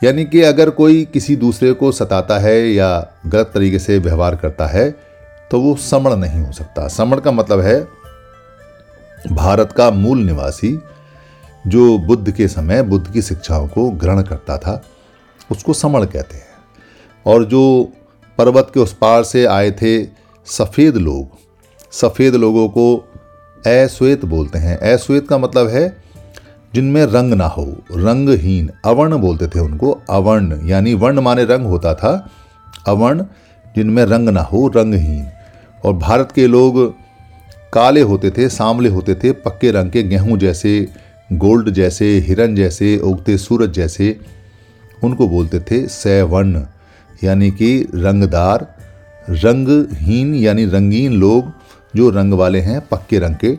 यानी 0.03 0.25
कि 0.25 0.41
अगर 0.43 0.71
कोई 0.71 1.05
किसी 1.05 1.37
दूसरे 1.37 1.73
को 1.73 1.93
सताता 1.93 2.39
है 2.39 2.59
या 2.69 3.07
गलत 3.27 3.51
तरीके 3.55 3.79
से 3.79 3.99
व्यवहार 3.99 4.37
करता 4.37 4.67
है 4.67 4.91
तो 5.51 5.61
वो 5.61 5.75
समण 5.77 6.15
नहीं 6.17 6.41
हो 6.41 6.53
सकता। 6.53 6.87
समण 6.89 7.21
का 7.21 7.31
मतलब 7.33 7.61
है, 7.61 7.81
भारत 9.33 9.73
का 9.73 9.91
मूल 9.91 10.19
निवासी 10.19 10.73
जो 11.67 11.99
बुद्ध 11.99 12.31
के 12.31 12.49
समय 12.49 12.83
बुद्ध 12.83 13.13
की 13.13 13.23
शिक्षाओं 13.23 13.69
को 13.69 13.91
ग्रहण 13.91 14.23
करता 14.23 14.59
था, 14.59 14.83
उसको 15.51 15.73
समण 15.73 16.05
कहते 16.05 16.37
हैं। 16.37 16.51
और 17.27 17.45
जो 17.45 17.93
पर्वत 18.39 18.71
के 18.75 18.81
उस 18.81 18.93
पार 18.93 19.25
से 19.25 19.45
आए 19.45 19.71
थे 19.71 20.05
सफ़ेद 20.47 20.97
लोग, 20.97 21.29
सफ़ेद 21.93 22.35
लोगों 22.35 22.69
को 22.69 22.97
अश्वेत 23.67 24.25
बोलते 24.25 24.59
हैं। 24.59 24.79
अश्वेत 24.79 25.29
का 25.29 25.39
मतलब 25.39 25.69
है 25.69 26.03
जिनमें 26.75 27.07
रंग 27.07 27.35
ना 27.35 27.47
हो, 27.47 27.77
रंगहीन, 27.93 28.71
अवर्ण 28.85 29.17
बोलते 29.17 29.47
थे 29.47 29.61
उनको। 29.61 30.03
अवर्ण, 30.11 30.69
यानी 30.69 30.95
वर्ण 30.95 31.21
माने 31.21 31.45
रंग 31.45 31.67
होता 31.67 31.95
था। 31.95 32.31
अवर्ण, 32.87 33.25
जिनमें 33.77 34.05
रंग 34.05 34.29
ना 34.29 34.41
हो, 34.41 34.69
रंगहीन। 34.69 35.27
और 35.85 35.93
भारत 35.93 36.33
के 36.33 36.47
लोग 36.47 36.95
काले 37.73 38.01
होते 38.01 38.31
थे, 38.31 38.49
सांवले 38.49 38.89
होते 38.89 39.15
थे, 39.15 39.33
पक्के 39.33 39.71
रंग 39.71 39.91
के, 39.91 40.03
गेहूँ 40.03 40.39
जैसे 40.39 40.89
गोल्ड 41.33 41.71
जैसे, 41.71 42.19
हिरन 42.19 42.55
जैसे, 42.55 42.99
उगते 42.99 43.39
सूरज 43.39 43.71
जैसे, 43.71 44.21
उनको 45.05 45.29
बोलते 45.29 45.61
थे 45.61 45.87
सैवर्ण, 45.87 46.67
यानी 47.25 47.51
कि 47.51 47.89
रंगदार, 47.95 48.75
रंगहीन, 49.31 50.35
यानी 50.35 50.65
रंगीन 50.65 51.13
लोग, 51.13 51.53
जो 51.97 52.11
रंग 52.11 52.35
वाले 52.35 52.61
हैं, 52.61 52.89
पक्के 52.89 53.19
रंग 53.19 53.35
के, 53.35 53.59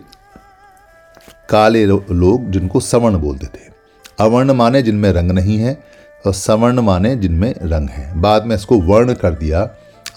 काले 1.49 1.85
लोग 1.85 2.51
जिनको 2.51 2.79
सवर्ण 2.79 3.17
बोलते 3.17 3.47
थे। 3.47 3.71
अवर्ण 4.19 4.53
माने 4.53 4.81
जिनमें 4.81 5.11
रंग 5.11 5.31
नहीं 5.31 5.57
है, 5.57 5.83
और 6.25 6.33
सवर्ण 6.33 6.79
माने 6.79 7.15
जिनमें 7.15 7.55
रंग 7.61 7.89
है। 7.89 8.21
बाद 8.21 8.45
में 8.45 8.55
इसको 8.55 8.79
वर्ण 8.81 9.13
कर 9.13 9.33
दिया, 9.33 9.69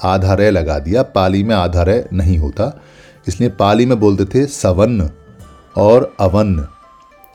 आधा 0.02 0.34
रय 0.34 0.50
लगा 0.50 0.78
दिया। 0.78 1.02
पाली 1.02 1.42
में 1.42 1.54
आधा 1.54 1.82
रय 1.82 2.08
नहीं 2.12 2.38
होता, 2.38 2.80
इसलिए 3.28 3.49
पाली 3.49 3.87
में 3.87 4.00
बोलते 4.00 4.25
थे 4.25 4.46
सवर्ण 4.46 5.08
और 5.76 6.16
अवन्न 6.20 6.66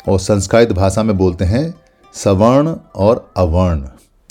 और 0.07 0.19
संस्कृत 0.19 0.71
भाषा 0.71 1.03
में 1.03 1.17
बोलते 1.17 1.45
हैं 1.45 1.75
सवर्ण 2.13 2.75
और 2.95 3.31
अवर्ण। 3.37 3.87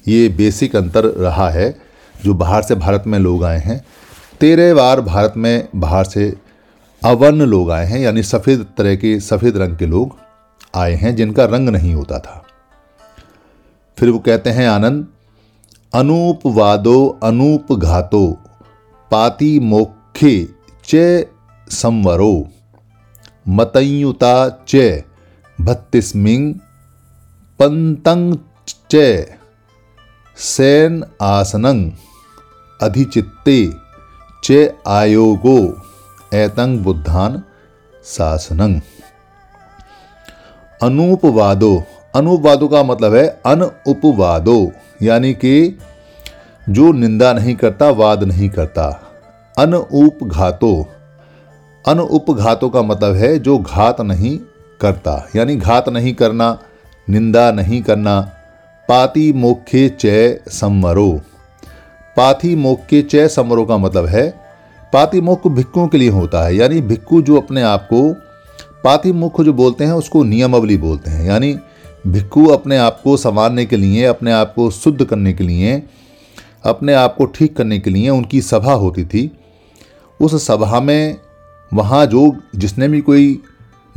ये 0.08 0.28
बेसिक 0.28 0.76
अंतर 0.76 1.04
रहा 1.04 1.50
है 1.50 1.78
जो 2.24 2.34
बाहर 2.34 2.62
से 2.62 2.74
भारत 2.74 3.04
में 3.06 3.18
लोग 3.18 3.44
आए 3.44 3.58
हैं। 3.58 3.84
तेरह 4.40 4.74
बार 4.74 5.00
भारत 5.00 5.34
में 5.36 5.68
बाहर 5.76 6.04
से 6.04 6.36
अवर्ण 7.04 7.42
लोग 7.42 7.70
आए 7.70 7.86
हैं, 7.86 7.98
यानी 7.98 8.22
सफ़ेद 8.22 8.66
तरह 8.78 8.96
के, 8.96 9.20
सफ़ेद 9.20 9.56
रंग 9.56 9.76
के 9.76 9.86
लोग 9.86 10.16
आए 10.74 10.94
हैं, 10.94 11.16
जिनका 11.16 11.44
रंग 11.44 11.68
नहीं 11.68 11.94
होता 11.94 12.18
था। 12.18 12.44
फिर 13.98 14.10
वो 14.10 14.18
कहते 14.18 14.50
हैं 14.50 14.68
आनंद, 14.68 15.06
अनूप 15.94 16.40
वादो, 16.46 17.18
अनूप 17.22 17.72
घातो, 17.72 18.38
पाति 19.10 19.60
मोखे 19.60 20.48
च 20.84 21.24
संवरो, 21.68 22.48
मतयुता 23.48 24.64
च 24.68 25.02
भत्तिस्मिंग 25.58 26.54
पंतंग 27.60 28.34
च, 28.90 29.00
सैन 30.36 31.02
आसनंग, 31.22 31.90
अधिचित्ते 32.80 33.56
च 34.44 34.68
आयोगो 34.88 35.58
एतंग 36.34 36.78
बुद्धान 36.80 37.42
शासनंग 38.04 38.80
अनुपवादो 40.80 41.72
अनुपवादो 42.14 42.68
का 42.68 42.82
मतलब 42.82 43.14
है 43.14 43.26
अन 43.46 43.62
उपवादो 43.86 44.58
यानी 45.02 45.32
कि 45.34 45.78
जो 46.66 46.92
निंदा 46.92 47.32
नहीं 47.32 47.54
करता, 47.56 47.88
वाद 47.90 48.22
नहीं 48.24 48.48
करता। 48.50 48.86
अन 49.56 49.74
उपघातो 49.74 50.70
अन 51.84 52.00
उपघातों 52.00 52.70
का 52.70 52.82
मतलब 52.82 53.14
है 53.14 53.38
जो 53.38 53.58
घात 53.58 54.00
नहीं 54.02 54.38
करता, 54.80 55.28
यानी 55.36 55.56
घात 55.56 55.88
नहीं 55.88 56.14
करना, 56.14 56.58
निंदा 57.08 57.50
नहीं 57.52 57.82
करना। 57.82 58.20
पाति 58.88 59.32
मोखे 59.32 59.88
चय 59.88 60.40
संवरो। 60.48 61.10
पाथी 62.16 62.54
मोखे 62.56 63.02
चय 63.02 63.28
संवरो 63.28 63.64
का 63.64 63.76
मतलब 63.76 64.06
है 64.06 64.28
पातिमुख 64.92 65.46
भिक्खुओं 65.46 65.86
के 65.88 65.98
लिए 65.98 66.08
होता 66.08 66.42
है, 66.44 66.56
यानी 66.56 66.80
भिक्खु 66.80 67.20
जो 67.22 67.36
अपने 67.36 67.62
आप 67.62 67.86
को 67.92 68.12
पातिमुख 68.84 69.40
जो 69.40 69.52
बोलते 69.52 69.84
हैं, 69.84 69.92
उसको 69.92 70.22
नियमावली 70.22 70.76
बोलते 70.76 71.10
हैं। 71.10 71.26
यानी 71.26 71.58
भिक्खु 72.06 72.46
अपने 72.46 72.76
आप 72.76 73.00
को 73.04 73.16
संवारने 73.16 73.66
के 73.66 73.76
लिए, 73.76 74.04
अपने 74.04 74.32
आप 74.32 74.52
को 74.54 74.70
शुद्ध 74.70 75.04
करने 75.04 75.32
के 75.32 75.44
लिए, 75.44 75.82
अपने 76.64 76.94
आप 76.94 77.14
को 77.16 77.24
ठीक 77.24 77.56
करने 77.56 77.78
के 77.78 77.90
लिए 77.90 78.08
उनकी 78.08 78.40
सभा 78.40 78.72
होती 78.72 79.04
थी। 79.04 79.30
उस 80.20 80.46
सभा 80.46 80.80
में 80.80 81.16
वहाँ 81.74 82.06
जो 82.06 82.36
जिसने 82.56 82.88
भी 82.88 83.00
कोई 83.00 83.42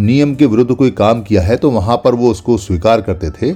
नियम 0.02 0.34
के 0.36 0.46
विरुद्ध 0.46 0.76
कोई 0.76 0.92
काम 0.92 1.22
किया 1.22 1.42
है 1.42 1.56
तो 1.58 1.72
वहाँ 1.72 1.98
पर 1.98 2.16
वो 2.16 2.32
उसको 2.32 2.58
स्वीकार 2.58 3.02
करते 3.02 3.30
थे 3.32 3.54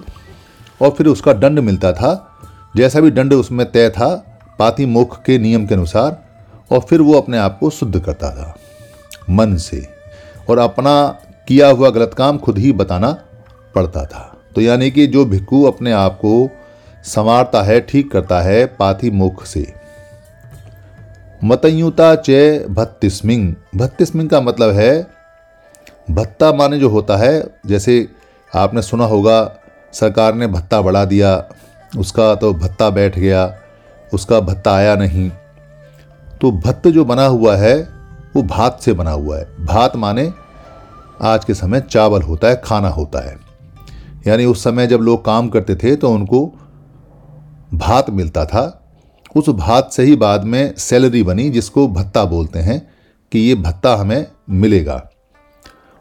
और 0.81 0.89
फिर 0.89 1.07
उसका 1.07 1.33
दंड 1.33 1.59
मिलता 1.59 1.91
था। 1.93 2.13
जैसा 2.77 2.99
भी 2.99 3.11
दंड 3.11 3.33
उसमें 3.33 3.65
तय 3.71 3.89
था, 3.89 4.15
पाति 4.59 4.85
मोख 4.85 5.21
के 5.23 5.37
नियम 5.37 5.65
के 5.67 5.75
अनुसार, 5.75 6.17
और 6.71 6.79
फिर 6.79 7.01
वो 7.01 7.13
अपने 7.13 7.37
आप 7.37 7.57
को 7.59 7.69
शुद्ध 7.69 7.99
करता 7.99 8.31
था, 8.31 8.55
मन 9.29 9.55
से। 9.57 9.87
और 10.49 10.57
अपना 10.57 11.07
किया 11.47 11.69
हुआ 11.69 11.89
गलत 11.89 12.13
काम 12.13 12.37
खुद 12.37 12.57
ही 12.57 12.71
बताना 12.71 13.11
पड़ता 13.75 14.05
था। 14.05 14.31
तो 14.55 14.61
यानी 14.61 14.91
कि 14.91 15.07
जो 15.07 15.25
भिक्खु 15.25 15.63
अपने 15.63 15.91
आप 15.91 16.17
को 16.17 16.49
संवारता 17.05 17.61
है, 17.63 17.79
ठीक 17.81 18.11
करता 18.11 18.41
है 18.41 18.65
पाथी 18.65 19.11
मुख 19.11 19.43
से। 19.45 19.73
मतयुता 21.43 22.13
चे 22.15 22.65
भत्तिस्मिंग। 22.69 23.53
भत्तिस्मिंग 23.75 24.29
का 24.29 24.41
मतलब 24.41 24.71
है 24.71 25.14
भत्ता 26.11 26.53
माने 26.53 26.79
जो 26.79 26.89
होता 26.89 27.17
है, 27.17 27.59
जैसे 27.65 28.07
आपने 28.55 28.81
सुना 28.81 29.05
होगा, 29.05 29.55
सरकार 29.93 30.35
ने 30.35 30.47
भत्ता 30.47 30.81
बढ़ा 30.81 31.05
दिया, 31.05 31.49
उसका 31.97 32.35
तो 32.35 32.53
भत्ता 32.53 32.89
बैठ 32.89 33.19
गया, 33.19 33.55
उसका 34.13 34.39
भत्ता 34.39 34.75
आया 34.75 34.95
नहीं। 34.95 35.31
तो 36.41 36.51
भत्त 36.51 36.87
जो 36.87 37.05
बना 37.05 37.25
हुआ 37.25 37.55
है, 37.55 37.89
वो 38.35 38.43
भात 38.43 38.81
से 38.81 38.93
बना 38.93 39.11
हुआ 39.11 39.37
है। 39.37 39.65
भात 39.65 39.95
माने 39.95 40.33
आज 41.21 41.45
के 41.45 41.53
समय 41.53 41.81
चावल 41.81 42.21
होता 42.21 42.47
है, 42.47 42.61
खाना 42.63 42.89
होता 42.89 43.25
है। 43.25 43.37
यानी 44.27 44.45
उस 44.45 44.63
समय 44.63 44.87
जब 44.87 44.97
लोग 44.97 45.25
काम 45.25 45.49
करते 45.49 45.75
थे 45.75 45.95
तो 45.95 46.11
उनको 46.11 46.53
भात 47.73 48.09
मिलता 48.09 48.45
था। 48.45 48.81
उस 49.35 49.49
भात 49.49 49.89
से 49.91 50.03
ही 50.03 50.15
बाद 50.15 50.43
में 50.43 50.73
सैलरी 50.77 51.23
बनी, 51.23 51.49
जिसको 51.49 51.87
भत्ता 51.87 52.25
बोलते 52.25 52.59
हैं, 52.59 52.91
कि 53.31 53.39
ये 53.39 53.55
भत्ता 53.55 53.95
हमें 53.95 54.27
मिलेगा। 54.49 55.09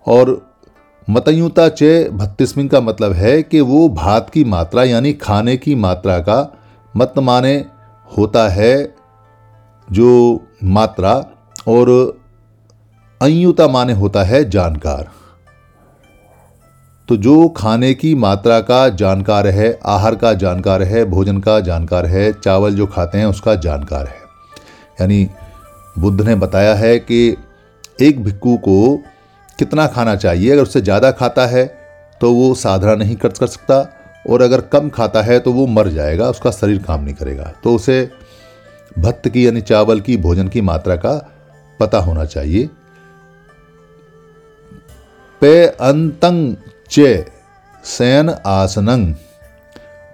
और 0.06 0.50
मतयुता 1.10 1.68
चे 1.68 2.08
भत्तिस्मिन 2.10 2.68
का 2.68 2.80
मतलब 2.80 3.12
है 3.12 3.42
कि 3.42 3.60
वो 3.60 3.88
भात 3.88 4.30
की 4.30 4.44
मात्रा 4.44 4.84
यानी 4.84 5.12
खाने 5.12 5.56
की 5.56 5.74
मात्रा 5.74 6.18
का 6.18 6.56
मत 6.96 7.14
माने 7.18 7.64
होता 8.16 8.48
है 8.48 8.94
जो 9.88 10.40
मात्रा 10.64 11.12
और 11.68 11.90
अयुता 13.20 13.68
माने 13.68 13.92
होता 13.92 14.22
है 14.22 14.50
जानकार। 14.50 15.10
तो 17.08 17.16
जो 17.16 17.48
खाने 17.48 17.94
की 17.94 18.14
मात्रा 18.14 18.60
का 18.60 18.88
जानकार 18.88 19.46
है, 19.46 19.78
आहार 19.86 20.14
का 20.14 20.32
जानकार 20.32 20.82
है, 20.82 21.04
भोजन 21.04 21.38
का 21.38 21.60
जानकार 21.60 22.06
है, 22.06 22.32
चावल 22.32 22.74
जो 22.74 22.86
खाते 22.86 23.18
हैं 23.18 23.26
उसका 23.26 23.54
जानकार 23.54 24.06
है। 24.06 24.22
यानी 25.00 25.28
बुद्ध 25.98 26.20
ने 26.20 26.34
बताया 26.34 26.74
है 26.74 26.98
कि 26.98 27.36
एक 28.00 28.22
भिक्कू 28.24 28.56
को 28.56 28.98
कितना 29.58 29.86
खाना 29.86 30.14
चाहिए? 30.16 30.50
अगर 30.52 30.62
उससे 30.62 30.80
ज़्यादा 30.80 31.10
खाता 31.12 31.46
है 31.46 31.66
तो 32.20 32.32
वो 32.32 32.54
साधना 32.56 32.94
नहीं 32.94 33.16
कर 33.16 33.28
कर 33.30 33.46
सकता। 33.48 33.86
और 34.24 34.42
अगर 34.42 34.60
कम 34.72 34.88
खाता 34.90 35.22
है 35.22 35.38
तो 35.40 35.52
वो 35.52 35.66
मर 35.68 35.88
जाएगा, 35.90 36.28
उसका 36.30 36.50
शरीर 36.52 36.82
काम 36.82 37.02
नहीं 37.04 37.14
करेगा। 37.14 37.52
तो 37.64 37.74
उसे 37.74 38.10
भत्त 38.96 39.28
की 39.28 39.46
यानी 39.46 39.60
चावल 39.62 40.00
की, 40.00 40.16
भोजन 40.18 40.48
की 40.48 40.60
मात्रा 40.62 40.96
का 40.96 41.12
पता 41.80 41.98
होना 41.98 42.24
चाहिए। 42.26 42.68
पे 45.42 45.66
अंतंग 45.66 46.56
चे 46.90 47.24
शयन 47.88 48.34
आसनंग। 48.46 49.14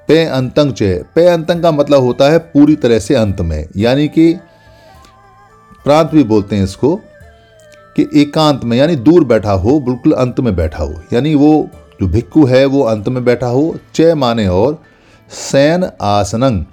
पे 0.09 0.25
अंतंग 0.27 0.73
चे, 0.75 1.03
पे 1.15 1.27
अंतंग 1.27 1.63
का 1.63 1.71
मतलब 1.73 2.03
होता 2.03 2.31
है 2.31 2.39
पूरी 2.39 2.77
तरह 2.77 2.99
से 2.99 3.15
अंत 3.15 3.41
में। 3.43 3.67
यानी 3.77 4.09
कि 4.09 4.33
प्रांत 5.85 6.11
भी 6.11 6.25
बोलते 6.25 6.57
हैं 6.57 6.65
इसको। 6.65 7.01
कि 7.97 8.11
एकांत 8.15 8.65
में, 8.65 8.77
यानी 8.77 8.97
दूर 8.97 9.25
बैठा 9.25 9.53
हो, 9.53 9.81
बिल्कुल 9.81 10.13
अंत 10.13 10.41
में 10.41 10.57
बैठा 10.57 10.85
हो। 10.85 10.95
यानी 11.13 11.35
वो 11.35 11.69
जो 12.01 12.07
भिक्खु 12.09 12.45
है, 12.45 12.65
वो 12.65 12.83
अंत 12.83 13.09
में 13.09 13.25
बैठा 13.25 13.47
हो, 13.47 13.77
चय 13.95 14.15
माने 14.15 14.49
और 14.49 14.83
सैन 15.31 15.91
आसनंग। 16.03 16.65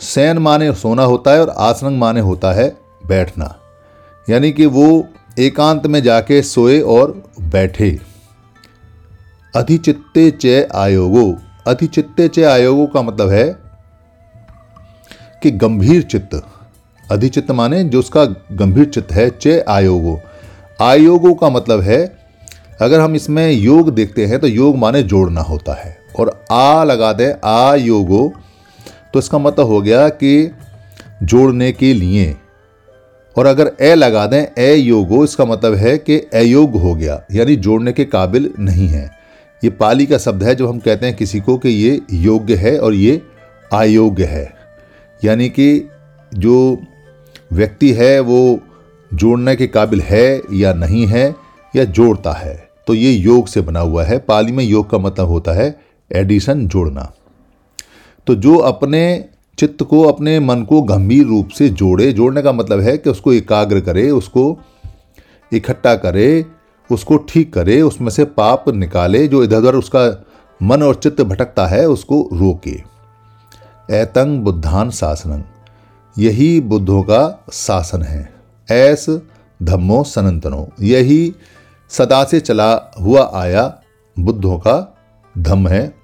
सैन 0.00 0.38
माने 0.38 0.72
सोना 0.72 1.02
होता 1.02 1.30
है 1.30 1.40
और 1.40 1.48
आसनंग 1.48 1.98
माने 1.98 2.20
होता 2.20 2.52
है 2.52 2.76
बैठना। 3.06 3.56
यानी 4.30 4.52
कि 4.52 4.66
वो 4.66 5.08
एकांत 5.38 5.86
में 5.86 6.02
जाके 6.02 6.42
सोए 6.42 6.80
और 6.80 7.24
बैठे। 7.40 8.00
अधिचित्ते 9.56 10.30
चय 10.30 10.68
आयोगो। 10.74 11.34
अधिचित्ते 11.66 12.28
चय 12.28 12.44
आयोगो 12.44 12.86
का 12.86 13.02
मतलब 13.02 13.28
है 13.28 13.58
कि 15.42 15.50
गंभीर 15.50 16.02
चित्त। 16.02 16.42
अधिचित्त 17.12 17.50
माने 17.50 17.84
जो 17.84 17.98
उसका 17.98 18.24
गंभीर 18.52 18.84
चित्त 18.84 19.12
है, 19.12 19.30
चय 19.30 19.64
आयोगो। 19.68 20.20
आयोगों 20.78 21.34
का 21.34 21.48
मतलब 21.48 21.80
है, 21.80 22.16
अगर 22.80 23.00
हम 23.00 23.14
इसमें 23.14 23.50
योग 23.50 23.90
देखते 23.90 24.26
हैं 24.26 24.38
तो 24.38 24.46
योग 24.46 24.76
माने 24.76 25.02
जोड़ना 25.02 25.40
होता 25.40 25.74
है। 25.74 25.96
और 26.18 26.44
आ 26.50 26.84
लगा 26.84 27.12
दें 27.12 27.32
आ 27.44 27.74
योगो 27.74 28.32
तो 29.12 29.18
इसका 29.18 29.38
मतलब 29.38 29.66
हो 29.66 29.80
गया 29.80 30.08
कि 30.08 30.50
जोड़ने 31.22 31.70
के 31.72 31.92
लिए। 31.94 32.34
और 33.36 33.46
अगर 33.46 33.70
ए 33.80 33.94
लगा 33.94 34.26
दें 34.26 34.46
ए 34.58 34.74
योगो 34.74 35.24
इसका 35.24 35.44
मतलब 35.44 35.74
है 35.74 35.96
कि 35.98 36.18
अयोग 36.34 36.76
हो 36.76 36.94
गया, 36.94 37.22
यानी 37.32 37.56
जोड़ने 37.56 37.92
के 37.92 38.04
काबिल 38.04 38.50
नहीं 38.58 38.88
है। 38.88 39.10
ये 39.62 39.70
पाली 39.70 40.06
का 40.06 40.18
शब्द 40.18 40.42
है 40.42 40.54
जो 40.54 40.68
हम 40.68 40.78
कहते 40.78 41.06
हैं 41.06 41.16
किसी 41.16 41.40
को 41.40 41.56
कि 41.58 41.68
ये 41.68 42.00
योग्य 42.12 42.54
है 42.54 42.78
और 42.78 42.94
ये 42.94 43.20
अयोग्य 43.72 44.24
है। 44.24 44.52
यानी 45.22 45.48
कि 45.48 45.88
जो 46.32 46.78
व्यक्ति 47.52 47.92
है, 47.92 48.20
वो 48.20 48.60
जोड़ने 49.14 49.56
के 49.56 49.66
काबिल 49.66 50.00
है 50.00 50.42
या 50.52 50.72
नहीं 50.72 51.06
है 51.06 51.36
या 51.76 51.84
जोड़ता 51.84 52.32
है। 52.32 52.68
तो 52.86 52.94
ये 52.94 53.12
योग 53.12 53.46
से 53.46 53.60
बना 53.60 53.80
हुआ 53.80 54.04
है। 54.04 54.18
पाली 54.18 54.52
में 54.52 54.64
योग 54.64 54.90
का 54.90 54.98
मतलब 54.98 55.26
होता 55.26 55.52
है 55.52 55.80
एडिशन 56.12 56.68
जोड़ना। 56.68 57.12
तो 58.26 58.34
जो 58.34 58.56
अपने 58.56 59.24
चित्त 59.58 59.82
को, 59.82 60.02
अपने 60.02 60.40
मन 60.40 60.62
को 60.62 60.82
गंभीर 60.82 61.26
रूप 61.26 61.48
से 61.48 61.68
जोड़े, 61.68 62.12
जोड़ने 62.12 62.42
का 62.42 62.52
मतलब 62.52 62.80
है 62.80 62.98
कि 62.98 63.10
उसको 63.10 63.32
एकाग्र 63.32 63.80
करे, 63.80 64.10
उसको 64.10 64.60
इकट्ठा 65.52 65.94
करे, 65.94 66.44
उसको 66.90 67.16
ठीक 67.16 67.52
करे, 67.52 67.82
उसमें 67.82 68.10
से 68.10 68.24
पाप 68.24 68.68
निकाले, 68.68 69.28
जो 69.28 69.44
इधर 69.44 69.56
उधर 69.56 69.74
उसका 69.74 70.24
मन 70.62 70.82
और 70.82 70.94
चित्त 70.94 71.22
भटकता 71.22 71.66
है, 71.66 71.88
उसको 71.88 72.28
रोके। 72.32 72.96
ऐतंग 73.90 74.40
बुद्धान 74.40 74.90
शासनंग। 74.90 75.42
यही 76.18 76.60
बुद्धों 76.60 77.02
का 77.02 77.44
शासन 77.52 78.02
है। 78.02 78.35
ऐस 78.68 79.06
धम्मो 79.60 80.02
सनंतनो। 80.04 80.68
यही 80.80 81.34
सदा 81.90 82.22
से 82.24 82.40
चला 82.40 82.72
हुआ 83.00 83.30
आया 83.34 83.62
बुद्धों 84.16 84.58
का 84.58 84.74
धम्म 85.34 85.68
है, 85.68 85.94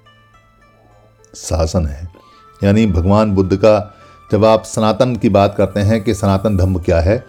शासन 1.33 1.85
है। 1.85 2.07
यानी 2.61 2.85
भगवान 2.87 3.31
बुद्ध 3.31 3.55
का 3.55 3.93
जब 4.31 4.45
आप 4.45 4.63
सनातन 4.63 5.15
की 5.15 5.29
बात 5.29 5.55
करते 5.57 5.79
हैं 5.79 6.01
कि 6.03 6.13
सनातन 6.13 6.57
धम्म 6.57 6.79
क्या 6.79 6.99
है 7.01 7.23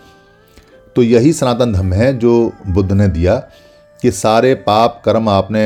तो 0.96 1.02
यही 1.02 1.32
सनातन 1.32 1.72
धम्म 1.72 1.92
है 1.92 2.12
जो 2.18 2.52
बुद्ध 2.66 2.90
ने 2.92 3.08
दिया 3.08 3.34
कि 4.02 4.10
सारे 4.12 4.54
पाप 4.56 5.00
कर्म 5.04 5.28
आपने 5.28 5.64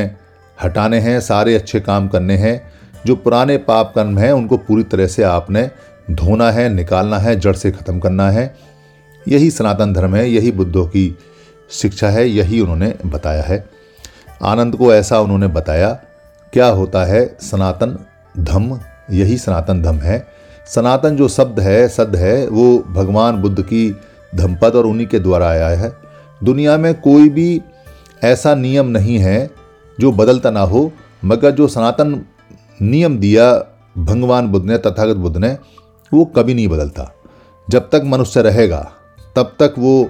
हटाने 0.57 0.99
हैं, 0.99 1.19
सारे 1.21 1.55
अच्छे 1.55 1.79
काम 1.79 2.07
करने 2.07 2.37
हैं। 2.37 2.71
जो 3.05 3.15
पुराने 3.15 3.57
पाप 3.59 3.91
कर्म 3.95 4.17
हैं, 4.17 4.31
उनको 4.31 4.57
पूरी 4.57 4.83
तरह 4.83 5.07
से 5.07 5.23
आपने 5.23 5.69
धोना 6.11 6.49
है, 6.51 6.67
निकालना 6.69 7.17
है, 7.17 7.35
जड़ 7.35 7.55
से 7.55 7.71
ख़त्म 7.71 7.99
करना 7.99 8.29
है। 8.31 8.55
यही 9.29 9.51
सनातन 9.51 9.93
धर्म 9.93 10.15
है, 10.15 10.29
यही 10.31 10.51
बुद्धों 10.51 10.85
की 10.87 11.17
शिक्षा 11.71 12.09
है, 12.09 12.29
यही 12.29 12.59
उन्होंने 12.59 12.95
बताया 13.05 13.43
है। 13.43 13.69
आनंद 14.43 14.75
को 14.75 14.93
ऐसा 14.93 15.19
उन्होंने 15.19 15.47
बताया, 15.47 15.93
क्या 16.53 16.67
होता 16.67 17.05
है 17.05 17.37
सनातन 17.41 17.97
धम्म 18.39 18.79
यही 19.11 19.37
सनातन 19.37 19.81
धम्म 19.81 19.97
है। 19.97 20.27
सनातन 20.67 21.15
जो 21.15 21.27
शब्द 21.27 21.59
है, 21.59 21.87
सद 21.87 22.15
है, 22.15 22.47
वो 22.47 22.79
भगवान 22.79 23.41
बुद्ध 23.41 23.61
की 23.61 23.95
धमपद 24.35 24.75
और 24.75 24.85
उन्हीं 24.85 25.07
के 25.07 25.19
द्वारा 25.19 25.47
आया 25.49 25.67
है। 25.67 25.93
दुनिया 26.43 26.77
में 26.77 27.01
कोई 27.01 27.29
भी 27.29 27.61
ऐसा 28.23 28.55
नियम 28.55 28.87
नहीं 28.87 29.17
है 29.17 29.51
जो 29.99 30.11
बदलता 30.11 30.51
ना 30.51 30.61
हो, 30.61 30.91
मगर 31.25 31.51
जो 31.51 31.67
सनातन 31.67 32.25
नियम 32.81 33.17
दिया 33.17 33.53
भगवान 33.97 34.47
बुद्ध 34.47 34.65
ने, 34.65 34.77
तथागत 34.77 35.15
बुद्ध 35.15 35.37
ने, 35.37 35.57
वो 36.13 36.25
कभी 36.25 36.53
नहीं 36.53 36.67
बदलता। 36.67 37.15
जब 37.69 37.89
तक 37.89 38.01
मनुष्य 38.05 38.41
रहेगा 38.41 38.91
तब 39.35 39.55
तक 39.59 39.75
वो 39.77 40.09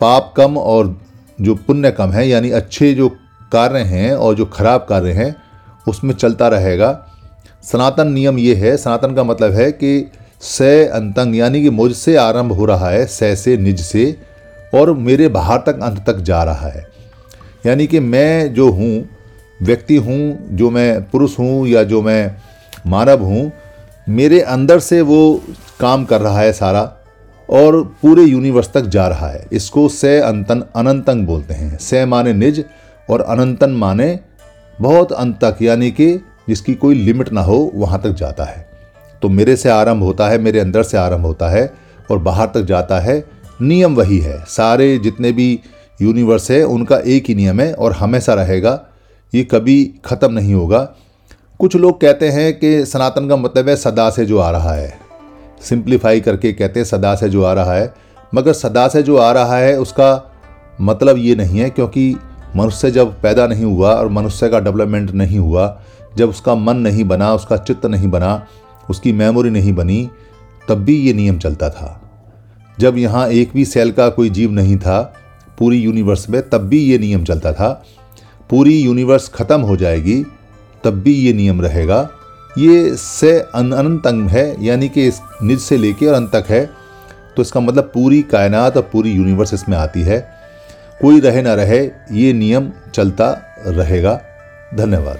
पाप 0.00 0.34
कम 0.36 0.58
और 0.58 0.96
जो 1.40 1.54
पुण्य 1.54 1.90
कम 1.90 2.10
है, 2.10 2.28
यानी 2.28 2.50
अच्छे 2.50 2.94
जो 2.94 3.08
कार्य 3.52 3.78
हैं 3.78 4.14
और 4.14 4.34
जो 4.34 4.44
खराब 4.44 4.86
कार्य 4.88 5.12
हैं, 5.12 5.36
उसमें 5.88 6.14
चलता 6.14 6.48
रहेगा। 6.48 7.06
सनातन 7.62 8.12
नियम 8.12 8.38
ये 8.38 8.54
है, 8.54 8.76
सनातन 8.76 9.14
का 9.14 9.24
मतलब 9.24 9.52
है 9.52 9.72
कि 9.72 10.10
स 10.42 10.62
अंतंग, 10.92 11.36
यानी 11.36 11.62
कि 11.62 11.70
मुझसे 11.70 12.16
आरंभ 12.16 12.52
हो 12.52 12.64
रहा 12.64 12.88
है, 12.88 13.06
स 13.06 13.18
से 13.22 13.56
निज 13.56 13.80
से, 13.80 14.16
और 14.74 14.92
मेरे 14.92 15.28
बाहर 15.28 15.58
तक, 15.58 15.80
अंत 15.82 16.04
तक 16.06 16.16
जा 16.16 16.42
रहा 16.42 16.68
है। 16.68 16.86
यानी 17.66 17.86
कि 17.86 18.00
मैं 18.00 18.54
जो 18.54 18.70
हूँ, 18.70 19.08
व्यक्ति 19.62 19.96
हूँ, 19.96 20.48
जो 20.50 20.70
मैं 20.70 21.10
पुरुष 21.10 21.38
हूँ 21.38 21.68
या 21.68 21.82
जो 21.82 22.02
मैं 22.02 22.36
मानव 22.86 23.22
हूँ, 23.22 23.52
मेरे 24.08 24.40
अंदर 24.40 24.78
से 24.78 25.00
वो 25.00 25.42
काम 25.80 26.04
कर 26.04 26.20
रहा 26.20 26.40
है 26.40 26.52
सारा। 26.52 26.97
और 27.50 27.82
पूरे 28.02 28.22
यूनिवर्स 28.22 28.70
तक 28.72 28.80
जा 28.80 29.08
रहा 29.08 29.28
है। 29.28 29.46
इसको 29.52 29.88
से 29.88 30.20
अंतन 30.20 30.64
अनंतंग 30.76 31.26
बोलते 31.26 31.54
हैं। 31.54 31.78
से 31.78 32.04
माने 32.04 32.32
निज 32.32 32.64
और 33.10 33.20
अनंतन 33.20 33.70
माने 33.70 34.20
बहुत 34.80 35.12
अंत 35.12 35.38
तक 35.44 35.56
यानी 35.62 35.90
कि 35.90 36.24
जिसकी 36.48 36.74
कोई 36.74 36.94
लिमिट 36.94 37.32
ना 37.32 37.40
हो, 37.40 37.72
वहाँ 37.74 38.00
तक 38.00 38.10
जाता 38.10 38.44
है। 38.44 38.68
तो 39.22 39.28
मेरे 39.28 39.56
से 39.56 39.68
आरंभ 39.68 40.02
होता 40.02 40.28
है, 40.28 40.38
मेरे 40.38 40.60
अंदर 40.60 40.82
से 40.82 40.98
आरंभ 40.98 41.20
होता 41.20 41.48
है 41.48 41.74
और 42.10 42.18
बाहर 42.18 42.46
तक 42.46 42.62
जाता 42.62 43.00
है। 43.00 43.24
नियम 43.62 43.94
वही 43.94 44.18
है। 44.18 44.44
सारे 44.48 44.98
जितने 44.98 45.32
भी 45.32 45.60
यूनिवर्स 46.02 46.50
है, 46.50 46.62
उनका 46.62 46.98
एक 46.98 47.24
ही 47.28 47.34
नियम 47.34 47.60
है 47.60 47.72
और 47.74 47.92
हमेशा 47.92 48.34
रहेगा। 48.34 48.80
ये 49.34 49.44
कभी 49.44 49.94
ख़त्म 50.04 50.32
नहीं 50.32 50.54
होगा। 50.54 50.94
कुछ 51.58 51.76
लोग 51.76 52.00
कहते 52.00 52.28
हैं 52.28 52.58
कि 52.58 52.86
सनातन 52.86 53.28
का 53.28 53.36
मतलब 53.36 53.68
है 53.68 53.76
सदा 53.76 54.10
से 54.10 54.26
जो 54.26 54.38
आ 54.38 54.50
रहा 54.50 54.72
है। 54.72 55.07
सिंप्लीफाई 55.62 56.20
करके 56.20 56.52
कहते 56.52 56.80
हैं, 56.80 56.84
सदा 56.84 57.14
से 57.14 57.28
जो 57.28 57.44
आ 57.44 57.52
रहा 57.52 57.74
है। 57.74 57.94
मगर 58.34 58.52
सदा 58.52 58.88
से 58.88 59.02
जो 59.02 59.16
आ 59.16 59.32
रहा 59.32 59.56
है, 59.56 59.78
उसका 59.78 60.34
मतलब 60.80 61.16
ये 61.18 61.34
नहीं 61.34 61.58
है, 61.58 61.70
क्योंकि 61.70 62.16
मनुष्य 62.56 62.90
जब 62.90 63.20
पैदा 63.20 63.46
नहीं 63.46 63.64
हुआ 63.64 63.92
और 63.92 64.08
मनुष्य 64.08 64.48
का 64.48 64.60
डेवलपमेंट 64.60 65.10
नहीं 65.10 65.38
हुआ, 65.38 65.80
जब 66.16 66.28
उसका 66.28 66.54
मन 66.54 66.76
नहीं 66.76 67.04
बना, 67.04 67.34
उसका 67.34 67.56
चित्त 67.56 67.86
नहीं 67.86 68.08
बना, 68.08 68.46
उसकी 68.90 69.12
मेमोरी 69.12 69.50
नहीं 69.50 69.72
बनी, 69.72 70.10
तब 70.68 70.74
भी 70.74 70.96
ये 70.96 71.12
नियम 71.12 71.38
चलता 71.38 71.70
था। 71.70 72.00
जब 72.80 72.98
यहाँ 72.98 73.28
एक 73.28 73.50
भी 73.54 73.64
सेल 73.64 73.92
का 73.92 74.08
कोई 74.08 74.30
जीव 74.30 74.50
नहीं 74.50 74.76
था, 74.76 75.14
पूरी 75.58 75.78
यूनिवर्स 75.78 76.30
में, 76.30 76.50
तब 76.50 76.58
भी 76.58 76.78
ये 76.78 76.98
नियम 76.98 77.24
चलता 77.24 77.52
था। 77.52 77.84
पूरी 78.50 78.80
यूनिवर्स 78.80 79.28
ख़त्म 79.28 79.60
हो 79.60 79.76
जाएगी, 79.76 80.24
तब 80.84 80.90
भी 80.90 81.12
ये 81.12 81.32
नियम 81.32 81.62
रहेगा। 81.62 82.10
ये 82.58 82.94
से 82.96 83.38
अनंत 83.40 84.06
अंग 84.06 84.28
है, 84.28 84.64
यानी 84.64 84.88
कि 84.88 85.06
इस 85.06 85.20
निज 85.42 85.58
से 85.60 85.76
लेके 85.76 86.06
और 86.06 86.14
अंत 86.14 86.30
तक 86.32 86.44
है। 86.48 86.64
तो 87.36 87.42
इसका 87.42 87.60
मतलब 87.60 87.90
पूरी 87.94 88.20
कायनात 88.22 88.76
और 88.76 88.82
पूरी 88.92 89.10
यूनिवर्स 89.12 89.54
इसमें 89.54 89.76
आती 89.76 90.02
है। 90.02 90.18
कोई 91.00 91.20
रहे 91.20 91.42
ना 91.42 91.54
रहे, 91.54 91.78
ये 92.12 92.32
नियम 92.32 92.70
चलता 92.94 93.30
रहेगा। 93.66 94.20
धन्यवाद। 94.74 95.18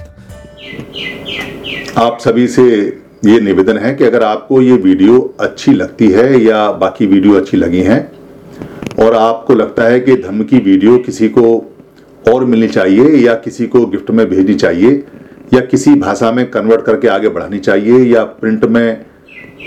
आप 1.99 2.19
सभी 2.21 2.47
से 2.49 2.65
ये 3.25 3.41
निवेदन 3.41 3.79
है 3.79 3.95
कि 3.95 4.05
अगर 4.05 4.23
आपको 4.23 4.61
ये 4.63 4.77
वीडियो 4.79 5.21
अच्छी 5.41 5.73
लगती 5.73 6.09
है 6.09 6.41
या 6.41 6.71
बाकी 6.73 7.07
वीडियो 7.07 7.35
अच्छी 7.35 7.57
लगी 7.57 7.81
हैं, 7.83 8.01
और 8.99 9.15
आपको 9.17 9.55
लगता 9.55 9.85
है 9.85 10.01
कि 10.01 10.17
धर्म 10.17 10.43
की 10.43 10.59
वीडियो 10.61 10.99
किसी 10.99 11.29
को 11.29 11.57
और 12.25 12.45
मिलनी 12.45 12.69
चाहिए 12.69 13.17
या 13.19 13.35
किसी 13.37 13.67
को 13.67 13.85
गिफ्ट 13.87 14.11
में 14.11 14.29
भेजनी 14.31 14.55
चाहिए 14.55 15.03
या 15.55 15.61
किसी 15.63 15.95
भाषा 15.97 16.31
में 16.33 16.51
कन्वर्ट 16.51 16.85
करके 16.85 17.09
आगे 17.09 17.29
बढ़ानी 17.29 17.59
चाहिए, 17.59 17.99
या 18.05 18.25
प्रिंट 18.25 18.65
में, 18.65 19.05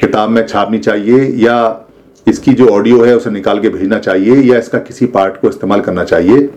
किताब 0.01 0.29
में 0.29 0.45
छापनी 0.47 0.79
चाहिए, 0.79 1.23
या 1.39 1.87
इसकी 2.27 2.53
जो 2.53 2.67
ऑडियो 2.67 3.03
है 3.03 3.15
उसे 3.17 3.29
निकाल 3.29 3.59
के 3.59 3.69
भेजना 3.69 3.99
चाहिए, 3.99 4.35
या 4.43 4.57
इसका 4.59 4.79
किसी 4.79 5.05
पार्ट 5.07 5.41
को 5.41 5.49
इस्तेमाल 5.49 5.81
करना 5.81 6.03
चाहिए 6.05 6.49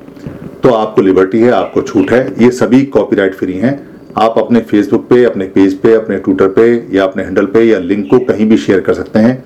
तो 0.63 0.71
आपको 0.71 1.03
लिबर्टी 1.03 1.41
है, 1.41 1.51
आपको 1.53 1.81
छूट 1.83 2.11
है। 2.11 2.21
ये 2.43 2.51
सभी 2.53 2.81
कॉपीराइट 2.87 3.35
फ्री 3.35 3.53
हैं। 3.55 3.73
आप 4.19 4.35
अपने 4.39 4.61
फेसबुक 4.61 5.07
पे, 5.09 5.25
अपने 5.25 5.45
पेज 5.47 5.75
पे, 5.79 5.93
अपने 5.95 6.17
ट्विटर 6.19 6.49
पे, 6.49 6.67
या 6.93 7.05
अपने 7.05 7.23
हैंडल 7.23 7.47
पे, 7.47 7.63
या 7.63 7.79
लिंक 7.81 8.07
को 8.11 8.19
कहीं 8.25 8.49
भी 8.49 8.57
शेयर 8.59 8.81
कर 8.81 8.95
सकते 8.95 9.19
हैं, 9.19 9.37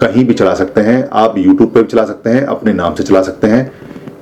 कहीं 0.00 0.24
भी 0.24 0.34
चला 0.34 0.54
सकते 0.54 0.80
हैं। 0.80 1.08
आप 1.14 1.38
यूट्यूब 1.38 1.70
पे 1.70 1.82
भी 1.82 1.88
चला 1.88 2.04
सकते 2.04 2.30
हैं, 2.30 2.42
अपने 2.44 2.72
नाम 2.72 2.94
से 2.94 3.04
चला 3.04 3.22
सकते 3.22 3.46
हैं। 3.46 3.70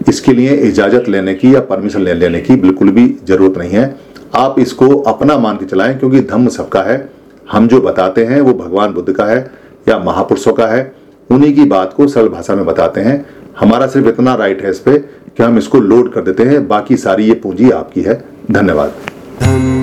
इसके 0.08 0.32
लिए 0.32 0.54
इजाज़त 0.60 1.08
लेने 1.08 1.34
की 1.34 1.54
या 1.54 1.60
परमिशन 1.62 2.02
लेने 2.02 2.40
की 2.40 2.56
बिल्कुल 2.56 2.90
भी 2.90 3.06
ज़रूरत 3.24 3.58
नहीं 3.58 3.70
है। 3.70 3.94
आप 4.34 4.58
इसको 4.58 4.98
अपना 4.98 5.38
मान 5.38 5.56
के 5.56 5.64
चलाएँ, 5.64 5.98
क्योंकि 5.98 6.20
धम्म 6.20 6.48
सबका 6.48 6.82
है। 6.82 7.10
हम 7.52 7.68
जो 7.68 7.80
बताते 7.80 8.24
हैं, 8.24 8.40
वो 8.40 8.54
भगवान 8.54 8.92
बुद्ध 8.92 9.12
का 9.12 9.24
है 9.24 9.50
या 9.88 9.98
महापुरुषों 9.98 10.52
का 10.52 10.66
है। 10.66 10.94
उन्हीं 11.30 11.54
की 11.54 11.64
बात 11.64 11.92
को 11.92 12.06
सरल 12.08 12.28
भाषा 12.28 12.54
में 12.54 12.64
बताते 12.66 13.00
हैं। 13.00 13.26
हमारा 13.60 13.86
सिर्फ़ 13.86 14.08
इतना 14.08 14.34
राइट 14.34 14.62
है 14.62 14.70
इस 14.70 14.78
पर 14.78 14.98
कि 15.36 15.42
हम 15.42 15.58
इसको 15.58 15.80
लोड 15.80 16.12
कर 16.12 16.20
देते 16.20 16.42
हैं। 16.42 16.68
बाकी 16.68 16.96
सारी 16.96 17.24
ये 17.24 17.34
पूंजी 17.34 17.70
आपकी 17.70 18.02
है। 18.02 18.24
धन्यवाद। 18.50 19.81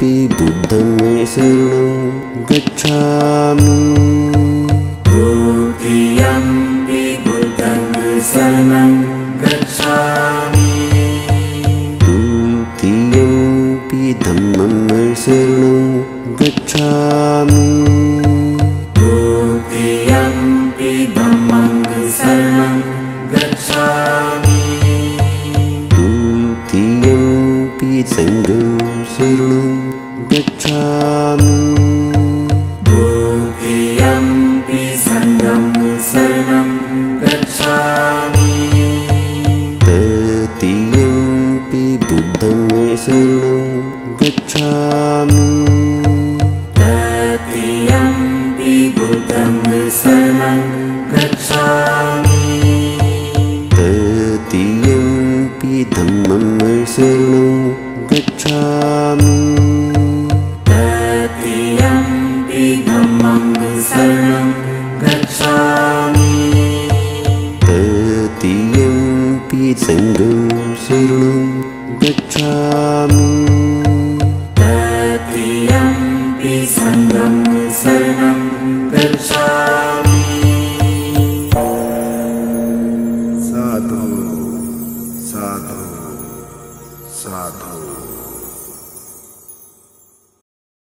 द्वितीयम्पि 0.00 0.26
बुद्धं 0.34 1.24
शरणं 1.26 2.44
गच्छामि 2.50 4.19